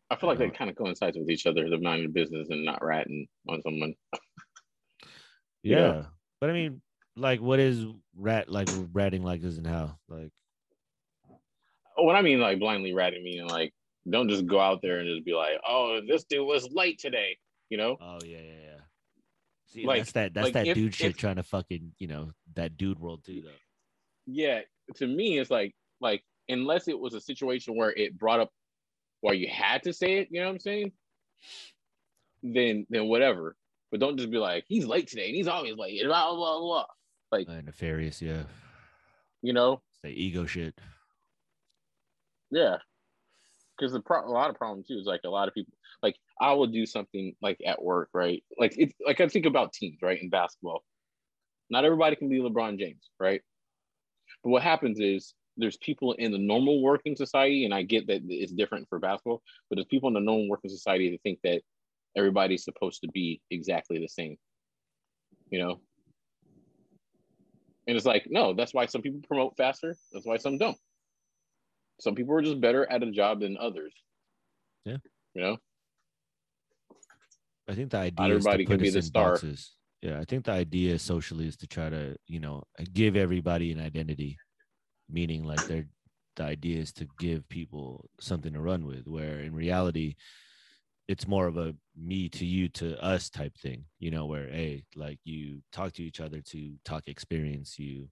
[0.09, 1.69] I feel like that kind of coincides with each other.
[1.69, 3.93] The mind your business and not ratting on someone.
[5.63, 5.79] yeah.
[5.79, 6.03] Yeah.
[6.39, 6.81] But I mean,
[7.17, 8.69] like, what is rat like?
[8.93, 10.31] Ratting like this and how like
[11.97, 13.73] What I mean, like blindly ratting, meaning like
[14.09, 17.37] don't just go out there and just be like, oh, this dude was late today.
[17.69, 18.79] You know, oh yeah yeah yeah.
[19.67, 22.07] See, Like- that's that that's like that if- dude shit if- trying to fucking you
[22.07, 23.51] know that dude world too though.
[24.25, 24.61] yeah.
[24.95, 28.51] To me, it's like like unless it was a situation where it brought up
[29.21, 30.29] where you had to say it.
[30.31, 30.91] You know what I'm saying?
[32.43, 33.55] Then then whatever.
[33.91, 35.99] But don't just be like he's late today and he's always late.
[35.99, 36.85] and Blah blah blah.
[37.31, 38.43] Like Uh, nefarious, yeah.
[39.41, 40.79] you know, It's the ego shit.
[42.49, 42.77] Yeah,
[43.77, 46.15] because the pro- a lot of problem too is like a lot of people like
[46.39, 48.43] I will do something like at work, right?
[48.57, 50.21] Like it's like I think about teams, right?
[50.21, 50.83] In basketball,
[51.69, 53.41] not everybody can be LeBron James, right?
[54.43, 58.21] But what happens is there's people in the normal working society, and I get that
[58.27, 61.61] it's different for basketball, but there's people in the normal working society that think that
[62.15, 64.37] everybody's supposed to be exactly the same,
[65.49, 65.79] you know.
[67.87, 69.95] And it's like, no, that's why some people promote faster.
[70.11, 70.77] That's why some don't
[71.99, 73.93] some people are just better at a job than others.
[74.85, 74.97] Yeah.
[75.33, 75.57] You know?
[77.69, 79.31] I think the idea is everybody to can put be the star.
[79.31, 79.73] boxes.
[80.01, 83.81] Yeah, I think the idea socially is to try to, you know, give everybody an
[83.81, 84.37] identity,
[85.09, 85.87] meaning like they're
[86.35, 89.07] the idea is to give people something to run with.
[89.07, 90.15] Where in reality,
[91.07, 94.83] it's more of a me to you to us type thing, you know, where hey,
[94.95, 98.07] like you talk to each other to talk experience, you,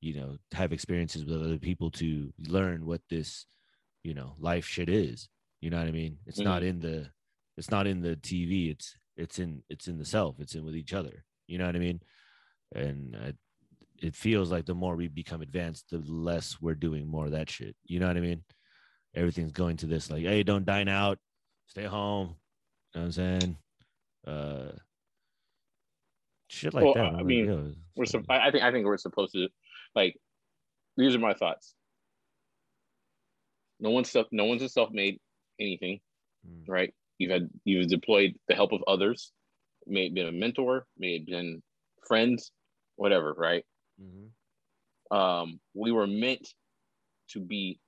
[0.00, 3.46] you know, have experiences with other people to learn what this,
[4.04, 5.28] you know, life shit is.
[5.60, 6.18] You know what I mean?
[6.26, 7.10] It's not in the
[7.56, 8.70] It's not in the TV.
[8.70, 10.36] It's it's in it's in the self.
[10.38, 11.24] It's in with each other.
[11.48, 12.00] You know what I mean?
[12.74, 13.32] And I,
[14.00, 17.50] it feels like the more we become advanced, the less we're doing more of that
[17.50, 17.74] shit.
[17.84, 18.44] You know what I mean?
[19.16, 21.18] Everything's going to this like, hey, don't dine out,
[21.66, 22.36] stay home.
[22.94, 23.56] You know what I'm saying?
[24.26, 24.72] Uh,
[26.48, 27.04] shit like Well, that.
[27.04, 29.48] I like, mean, We're it's so, I I think I think we're supposed to
[29.94, 30.16] like
[30.96, 31.74] these are my thoughts.
[33.80, 35.20] No one's self no one's a self-made
[35.60, 36.00] anything,
[36.46, 36.64] Mm.
[36.68, 36.94] right?
[37.18, 39.32] You've had you've deployed the help of others,
[39.86, 41.62] may have been a mentor, may have been
[42.06, 42.52] friends,
[42.96, 43.64] whatever, right?
[44.00, 44.30] Mhm.
[45.10, 46.54] Um, we were meant
[47.28, 47.80] to be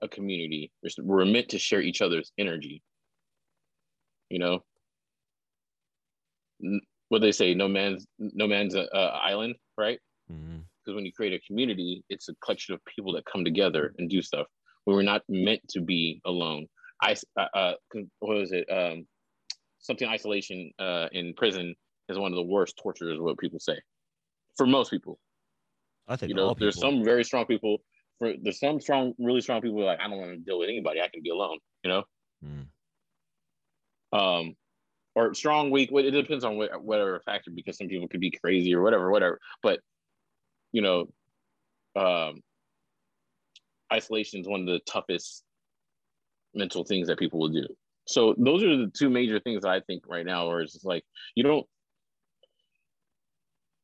[0.00, 0.70] a community.
[0.98, 2.82] We're- meant to share each other's energy.
[4.30, 4.64] You know,
[7.08, 10.00] what they say, no man's no man's a island, right?
[10.30, 10.64] Mhm.
[10.88, 14.08] Because when you create a community, it's a collection of people that come together and
[14.08, 14.46] do stuff.
[14.86, 16.66] We were not meant to be alone.
[17.02, 17.72] I uh, uh
[18.20, 18.66] what was it?
[18.70, 19.06] Um,
[19.80, 21.74] something isolation uh in prison
[22.08, 23.20] is one of the worst tortures.
[23.20, 23.78] What people say
[24.56, 25.18] for most people.
[26.08, 27.78] I think You know, there's some very strong people.
[28.18, 31.02] For there's some strong, really strong people like I don't want to deal with anybody.
[31.02, 31.58] I can be alone.
[31.84, 32.02] You know,
[32.44, 32.66] Mm.
[34.12, 34.56] um,
[35.16, 35.90] or strong, weak.
[35.92, 39.40] It depends on what, whatever factor because some people could be crazy or whatever, whatever.
[39.62, 39.80] But
[40.78, 41.08] you know,
[42.00, 42.40] um,
[43.92, 45.42] isolation is one of the toughest
[46.54, 47.66] mental things that people will do.
[48.06, 51.02] So those are the two major things I think right now, where it's like
[51.34, 51.66] you don't,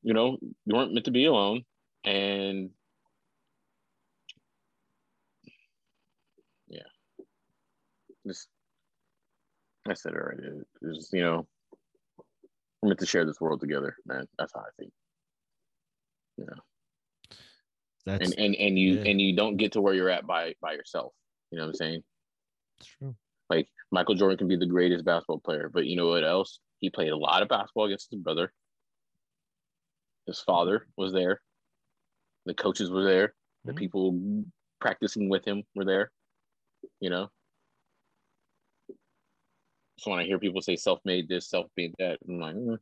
[0.04, 1.64] you know, you weren't meant to be alone,
[2.04, 2.70] and
[6.68, 6.82] yeah,
[8.24, 8.46] just
[9.88, 10.42] I said it already.
[10.94, 11.44] Just, you know,
[12.80, 14.28] we're meant to share this world together, man.
[14.38, 14.92] That's how I think.
[16.38, 16.54] Know
[18.06, 19.10] That's and and and you yeah.
[19.10, 21.12] and you don't get to where you're at by by yourself.
[21.50, 22.02] You know what I'm saying?
[22.78, 23.14] It's true.
[23.48, 26.58] Like Michael Jordan can be the greatest basketball player, but you know what else?
[26.80, 28.52] He played a lot of basketball against his brother.
[30.26, 31.40] His father was there.
[32.46, 33.34] The coaches were there.
[33.64, 33.76] The Mhm.
[33.76, 34.44] people
[34.80, 36.10] practicing with him were there.
[37.00, 37.30] You know.
[39.98, 42.78] So when I hear people say self-made this, self-made that, I'm like, mm.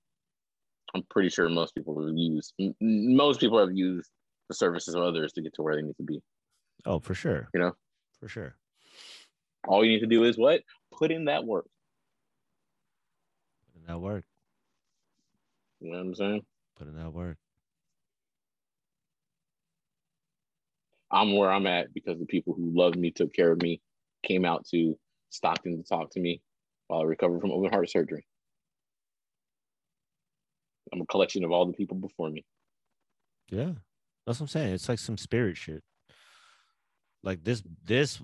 [0.94, 4.10] I'm pretty sure most people have used most people have used
[4.53, 6.20] the services of others to get to where they need to be.
[6.84, 7.48] Oh, for sure.
[7.55, 7.72] You know?
[8.20, 8.55] for sure.
[9.66, 10.61] All you need to do is what?
[10.96, 11.66] Put in that work.
[13.66, 14.24] Put in that work.
[15.80, 16.42] You know what I'm saying?
[16.76, 17.36] Put in that work.
[21.11, 23.80] I'm where I'm at because the people who loved me, took care of me,
[24.26, 24.96] came out to
[25.30, 26.40] Stockton to talk to me
[26.86, 28.24] while I recovered from open heart surgery.
[30.92, 32.44] I'm a collection of all the people before me.
[33.50, 33.72] Yeah,
[34.26, 34.74] that's what I'm saying.
[34.74, 35.82] It's like some spirit shit.
[37.22, 38.20] Like this this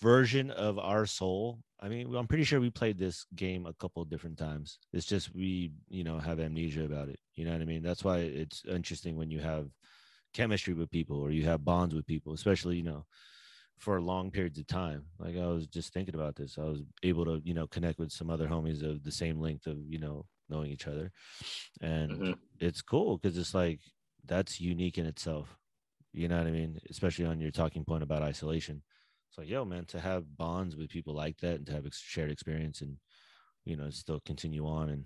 [0.00, 1.58] version of our soul.
[1.80, 4.78] I mean, I'm pretty sure we played this game a couple of different times.
[4.92, 7.18] It's just we, you know, have amnesia about it.
[7.34, 7.82] You know what I mean?
[7.82, 9.68] That's why it's interesting when you have
[10.34, 13.06] chemistry with people or you have bonds with people, especially, you know,
[13.78, 15.04] for long periods of time.
[15.18, 16.58] Like I was just thinking about this.
[16.58, 19.66] I was able to, you know, connect with some other homies of the same length
[19.66, 21.12] of, you know, knowing each other.
[21.80, 22.38] And Mhm.
[22.58, 23.80] it's cool because it's like
[24.28, 25.56] that's unique in itself.
[26.12, 26.78] You know what I mean?
[26.90, 28.82] Especially on your talking point about isolation.
[29.30, 32.00] It's like, yo, man, to have bonds with people like that and to have ex-
[32.00, 32.96] shared experience and,
[33.64, 35.04] you know, still continue on and,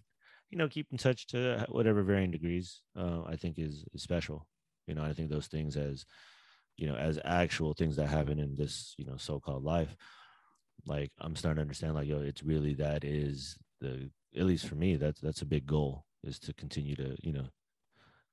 [0.51, 4.47] you know, keep in touch to whatever varying degrees, uh, I think is, is special.
[4.87, 6.05] You know, I think those things as,
[6.77, 9.95] you know, as actual things that happen in this, you know, so called life,
[10.87, 14.77] like I'm starting to understand, like, yo, it's really that is the, at least for
[14.77, 17.49] me, that's, that's a big goal is to continue to, you know,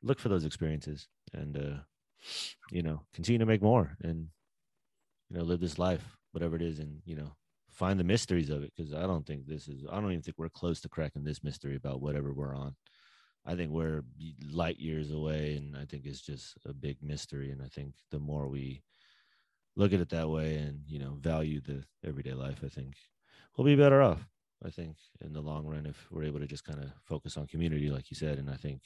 [0.01, 1.77] look for those experiences and, uh,
[2.71, 4.27] you know, continue to make more and,
[5.29, 7.31] you know, live this life, whatever it is, and, you know,
[7.71, 8.73] find the mysteries of it.
[8.75, 11.43] Cause I don't think this is, I don't even think we're close to cracking this
[11.43, 12.75] mystery about whatever we're on.
[13.45, 14.03] I think we're
[14.51, 17.51] light years away, and I think it's just a big mystery.
[17.51, 18.83] And I think the more we
[19.75, 22.95] look at it that way and, you know, value the everyday life, I think
[23.57, 24.27] we'll be better off.
[24.63, 27.47] I think in the long run, if we're able to just kind of focus on
[27.47, 28.81] community, like you said, and I think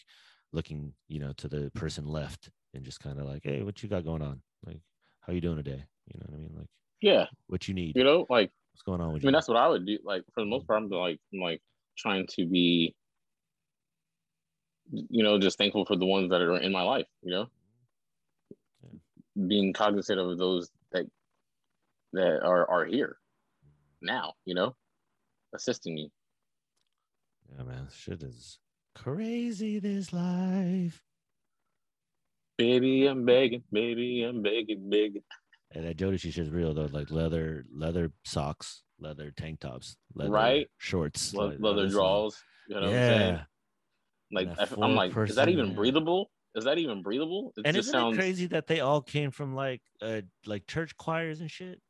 [0.54, 3.89] looking, you know, to the person left and just kind of like, hey, what you
[3.89, 4.41] got going on?
[4.66, 4.80] Like,
[5.22, 5.84] how you doing today?
[6.08, 6.56] You know what I mean?
[6.58, 6.68] Like,
[7.01, 7.95] Yeah, what you need?
[7.95, 9.28] you know, like What's going on with you?
[9.28, 9.99] I mean, that's what I would do.
[10.04, 10.68] Like for the most mm.
[10.68, 11.62] part, I'm like I'm like
[11.97, 12.95] trying to be,
[14.91, 17.06] you know, just thankful for the ones that are in my life.
[17.22, 17.45] You know,
[19.47, 21.06] being cognizant of those that
[22.14, 23.18] that are are here
[23.64, 24.08] mm.
[24.08, 24.34] now.
[24.45, 24.76] You know,
[25.54, 26.12] assisting me.
[27.56, 28.58] Yeah, man, shit is
[28.96, 29.80] crazy.
[29.80, 31.02] This life.
[32.58, 33.64] Baby, I'm begging.
[33.72, 35.24] Baby, I'm begging, begging.
[35.72, 36.88] And that Jodeci she's just real though.
[36.91, 40.68] Like leather, leather socks, leather tank tops, leather Right.
[40.78, 42.41] shorts, Le- leather draws.
[42.70, 43.34] You know what I'm saying?
[43.34, 43.44] Yeah,
[44.32, 45.74] Like And a I f- I'm like, is that even yeah.
[45.74, 46.30] breathable?
[46.56, 47.52] Is that even breathable?
[47.58, 50.68] It and just isn't sounds it crazy that they all came from like uh like
[50.68, 51.82] church choirs and shit?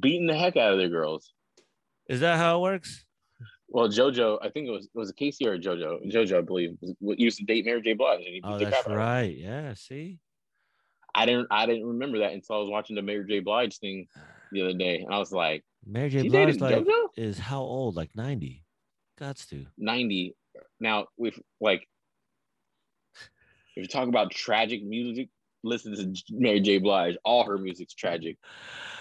[0.00, 1.34] beating the heck out of their girls.
[2.08, 3.04] Is that how it works?
[3.74, 6.08] Well, JoJo, I think it was was it K-Ci or JoJo?
[6.08, 7.94] JoJo, I believe, was, used to date Mary J.
[7.94, 8.22] Blige.
[8.44, 9.36] Oh, that's right.
[9.36, 9.74] Yeah.
[9.74, 10.20] See.
[11.12, 13.40] I didn't I didn't remember that until I was watching the Mary J.
[13.40, 14.06] Blige thing
[14.52, 16.28] the other day, and I was like, Mary J.
[16.28, 17.08] Blige like JoJo?
[17.16, 17.96] is how old?
[17.96, 18.62] Like ninety.
[19.20, 19.66] Gots to.
[19.76, 20.36] 90.
[20.78, 21.88] Now, we've like,
[23.76, 25.30] if you talk about tragic music,
[25.64, 26.78] listen to Mary J.
[26.78, 27.16] Blige.
[27.24, 28.38] All her music's tragic.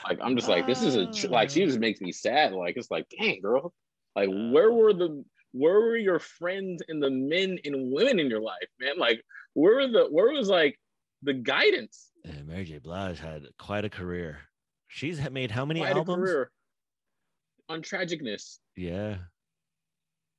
[0.07, 1.67] Like, I'm just like, this is a tr- like, she ah.
[1.67, 2.53] just makes me sad.
[2.53, 3.73] Like, it's like, dang, girl.
[4.15, 8.41] Like, where were the where were your friends and the men and women in your
[8.41, 8.97] life, man?
[8.97, 10.79] Like, where were the where was like
[11.21, 12.11] the guidance?
[12.23, 12.79] Yeah, Mary J.
[12.79, 14.39] Blige had quite a career.
[14.87, 16.29] She's made how many Quite albums?
[17.69, 18.59] on tragicness.
[18.75, 19.17] Yeah.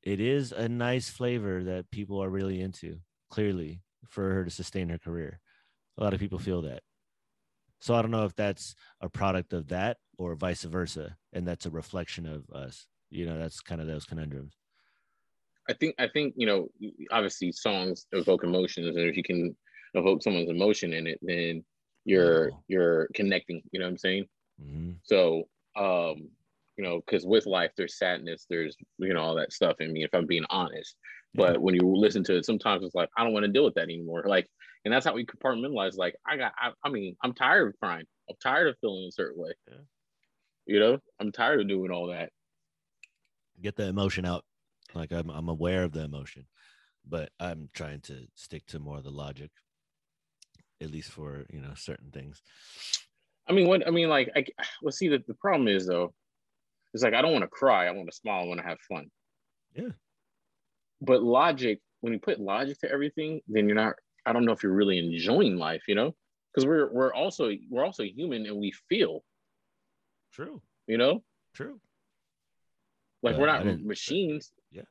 [0.03, 2.99] It is a nice flavor that people are really into,
[3.31, 5.41] clearly, for her to sustain her career.
[5.99, 6.83] A lot of people feel that.
[7.81, 11.17] So I don't know if that's a product of that or vice versa.
[11.33, 12.87] And that's a reflection of us.
[13.15, 14.55] You know, that's kind of those conundrums.
[15.71, 16.69] I think I think you know
[17.13, 19.57] obviously songs evoke emotions, and if you can
[19.95, 21.65] evoke someone's emotion in it, then
[22.05, 22.63] you're Oh.
[22.67, 23.63] you're connecting.
[23.71, 24.25] You know what I'm saying?
[24.61, 26.29] hmm So um,
[26.77, 30.03] you know, because with life there's sadness, there's you know all that stuff in me.
[30.03, 30.97] If I'm being honest,
[31.35, 33.75] but when you listen to it, sometimes it's like I don't want to deal with
[33.75, 34.25] that anymore.
[34.27, 34.49] Like,
[34.85, 35.97] and that's how we compartmentalize.
[35.97, 38.07] Like, I got, I, I mean, I'm tired of crying.
[38.29, 39.53] I'm tired of feeling a certain way.
[39.69, 39.79] Yeah.
[40.67, 42.31] You know, I'm tired of doing all that.
[43.65, 44.45] Get the emotion out.
[44.95, 46.45] Like I'm, I'm aware of the emotion,
[47.09, 49.51] but I'm trying to stick to more of the logic,
[50.83, 52.43] at least for, you know, certain things.
[53.49, 54.45] I mean, what I mean, like, I
[54.83, 56.13] well, see, the, the problem is though,
[56.93, 57.87] it's like I don't want to cry.
[57.87, 58.43] I want to smile.
[58.43, 59.11] I want to have fun.
[59.75, 59.93] Yeah.
[61.01, 63.95] But logic, when you put logic to everything, then you're not.
[64.27, 65.85] I don't know if you're really enjoying life.
[65.89, 66.15] You know,
[66.53, 69.25] because we're we're also we're also human and we feel.
[70.33, 70.61] True.
[70.87, 71.81] You know, True.
[73.25, 74.53] Like we're not machines.
[74.71, 74.83] Yeah.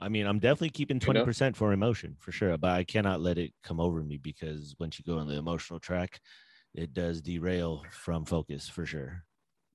[0.00, 1.24] I mean, I'm definitely keeping You know?
[1.24, 4.98] 20% for emotion for sure, but I cannot let it come over me because once
[4.98, 6.20] you go on the emotional track,
[6.74, 9.24] it does derail from focus for sure.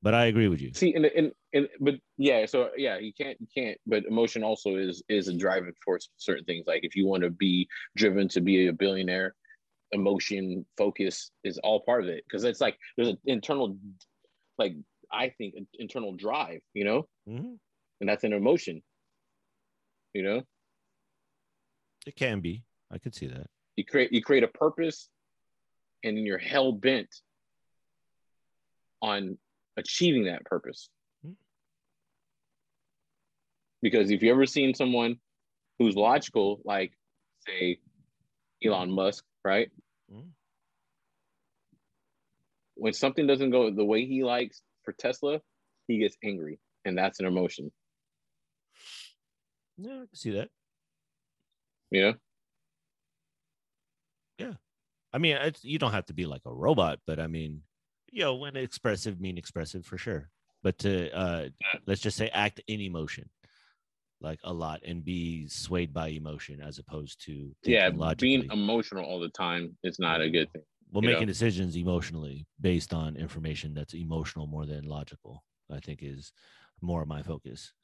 [0.01, 0.71] But I agree with you.
[0.73, 3.77] See, and and and but yeah, so yeah, you can't you can't.
[3.87, 6.65] But emotion also is is a driving force for certain things.
[6.67, 9.33] Like if you want to be driven to be a billionaire,
[9.91, 13.77] emotion focus is all part of it because it's like there's an internal,
[14.57, 14.75] like
[15.11, 17.57] I think internal drive, you know, Mhm.
[17.99, 18.81] And that's an emotion.
[20.13, 20.41] You know,
[22.05, 22.63] It can be.
[22.91, 23.47] I could see that.
[23.75, 25.09] you create you create a purpose,
[26.03, 27.13] and you're hell bent
[29.01, 29.37] on
[29.77, 30.89] achieving that purpose.
[31.23, 31.33] Hmm.
[33.81, 35.17] Because if you ever seen someone
[35.77, 36.93] who's logical, like
[37.45, 37.79] say
[38.65, 39.69] Elon Musk, right?
[40.11, 40.29] Mhm.
[42.75, 45.41] When something doesn't go the way he likes for Tesla,
[45.87, 47.71] he gets angry, and that's an emotion.
[49.77, 50.49] Yeah, I can see that.
[51.91, 52.13] Yeah.
[54.37, 54.53] Yeah.
[55.13, 57.61] I mean, it's, you don't have to be like a robot, but I mean,
[58.11, 60.29] you know, when expressive mean expressive for sure.
[60.63, 61.49] But to uh,
[61.85, 63.29] let's just say act in emotion,
[64.19, 68.37] like a lot, and be swayed by emotion as opposed to yeah, logically.
[68.39, 70.63] being emotional all the time is not a good thing.
[70.91, 71.13] well, you know?
[71.13, 76.33] making decisions emotionally based on information that's emotional more than logical, I think is
[76.81, 77.73] more of my focus.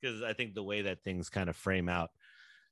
[0.00, 2.10] Because I think the way that things kind of frame out,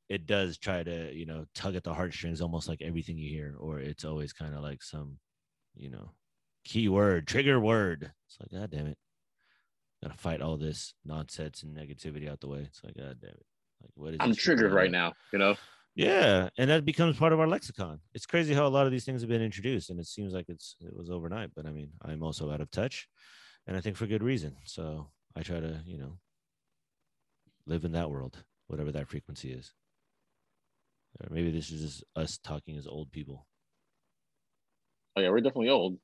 [0.09, 3.55] it does try to, you know, tug at the heartstrings almost like everything you hear,
[3.59, 5.18] or it's always kind of like some,
[5.75, 6.11] you know,
[6.64, 8.12] keyword, trigger word.
[8.27, 8.99] It's like, God damn it.
[10.03, 12.61] Gotta fight all this nonsense and negativity out the way.
[12.61, 13.47] It's like, God damn it.
[13.83, 15.12] Like, what is I'm triggered right now.
[15.33, 15.55] You know,
[15.95, 18.01] Yeah, and that becomes part of our lexicon.
[18.14, 20.47] It's crazy how a lot of these things have been introduced, and it seems like
[20.49, 21.51] it's it was overnight.
[21.55, 23.09] But I mean, I'm also out of touch,
[23.66, 24.57] and I think for good reason.
[24.64, 26.18] So I try to, you know,
[27.67, 29.73] live in that world, whatever that frequency is.
[31.21, 33.47] Or maybe this is just us talking as old people.
[35.17, 35.99] oh yeah, we're definitely old.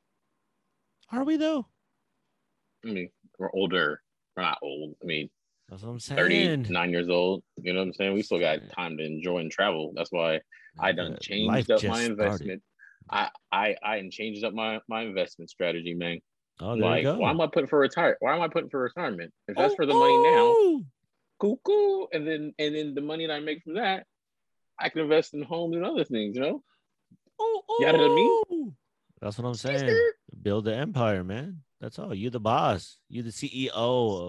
[1.13, 1.67] Are we though?
[2.85, 4.01] I mean, we're older.
[4.37, 4.95] We're not old.
[5.03, 5.29] I mean,
[5.69, 6.65] That's what I'm saying.
[6.65, 7.43] 39 years old.
[7.57, 8.15] You know what I'm saying?
[8.15, 9.93] We still got time to enjoy and travel.
[9.95, 10.41] That's why
[10.79, 12.11] I done Uh, changed up my started.
[12.11, 12.63] investment.
[13.11, 16.21] I I I changed up my my investment strategy, man.
[16.61, 17.19] Oh, there like, you go.
[17.19, 18.17] why am I putting for retire?
[18.21, 19.33] Why am I putting for retirement?
[19.49, 20.85] If that's for the money now, Oh,
[21.41, 22.09] cool, cool.
[22.13, 24.07] And then and then the money that I make from that,
[24.79, 26.37] I can invest in homes and other things.
[26.37, 26.63] You know,
[27.41, 28.43] oh, You got it, me?
[28.51, 28.73] oh.
[29.21, 30.13] That's what I'm saying.
[30.41, 31.59] Build the empire, man.
[31.81, 32.15] That's all.
[32.15, 32.99] You the boss.
[33.09, 33.71] You the CEO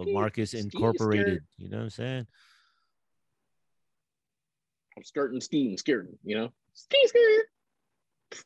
[0.01, 1.43] of Marcus ski Incorporated.
[1.57, 2.28] You know what I'm saying?
[4.97, 6.51] I'm skirting, skiing, skirting, you know?
[6.74, 8.41] Ski skirt.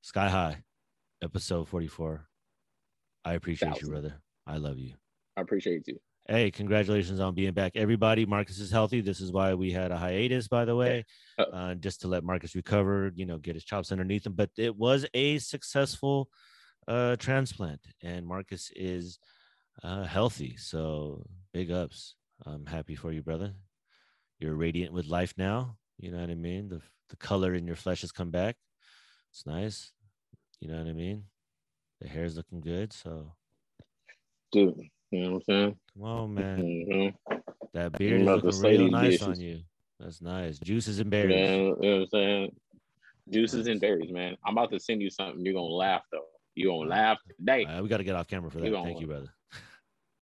[0.00, 0.62] Sky High,
[1.22, 2.26] episode 44.
[3.24, 4.20] I appreciate you, brother.
[4.46, 4.94] I love you.
[5.36, 5.98] I appreciate you.
[6.28, 7.72] Hey, congratulations on being back.
[7.74, 9.00] Everybody, Marcus is healthy.
[9.00, 11.04] This is why we had a hiatus, by the way,
[11.36, 14.34] Uh, uh, just to let Marcus recover, you know, get his chops underneath him.
[14.34, 16.30] But it was a successful
[16.86, 19.18] uh, transplant, and Marcus is
[19.82, 20.56] uh, healthy.
[20.56, 22.14] So big ups.
[22.46, 23.54] I'm happy for you, brother.
[24.38, 25.76] You're radiant with life now.
[25.98, 26.68] You know what I mean?
[26.68, 28.56] The, the color in your flesh has come back.
[29.32, 29.90] It's nice.
[30.60, 31.24] You know what I mean?
[32.00, 32.92] The hair's looking good.
[32.92, 33.32] So
[34.52, 35.76] Dude, you know what I'm saying?
[35.94, 36.58] come on, man.
[36.58, 37.14] Mhm.
[37.74, 39.28] That beard is looking real nice dishes.
[39.28, 39.60] on you.
[40.00, 40.58] That's nice.
[40.58, 41.34] Juices and berries.
[41.34, 42.56] know, you know what I'm saying?
[43.30, 44.36] Juices and berries, man.
[44.44, 45.44] I'm about to send you something.
[45.44, 46.24] You're gonna laugh though.
[46.54, 47.64] You're gonna laugh today.
[47.64, 48.72] Uh, we got to get off camera for that.
[48.82, 49.28] Thank you, brother.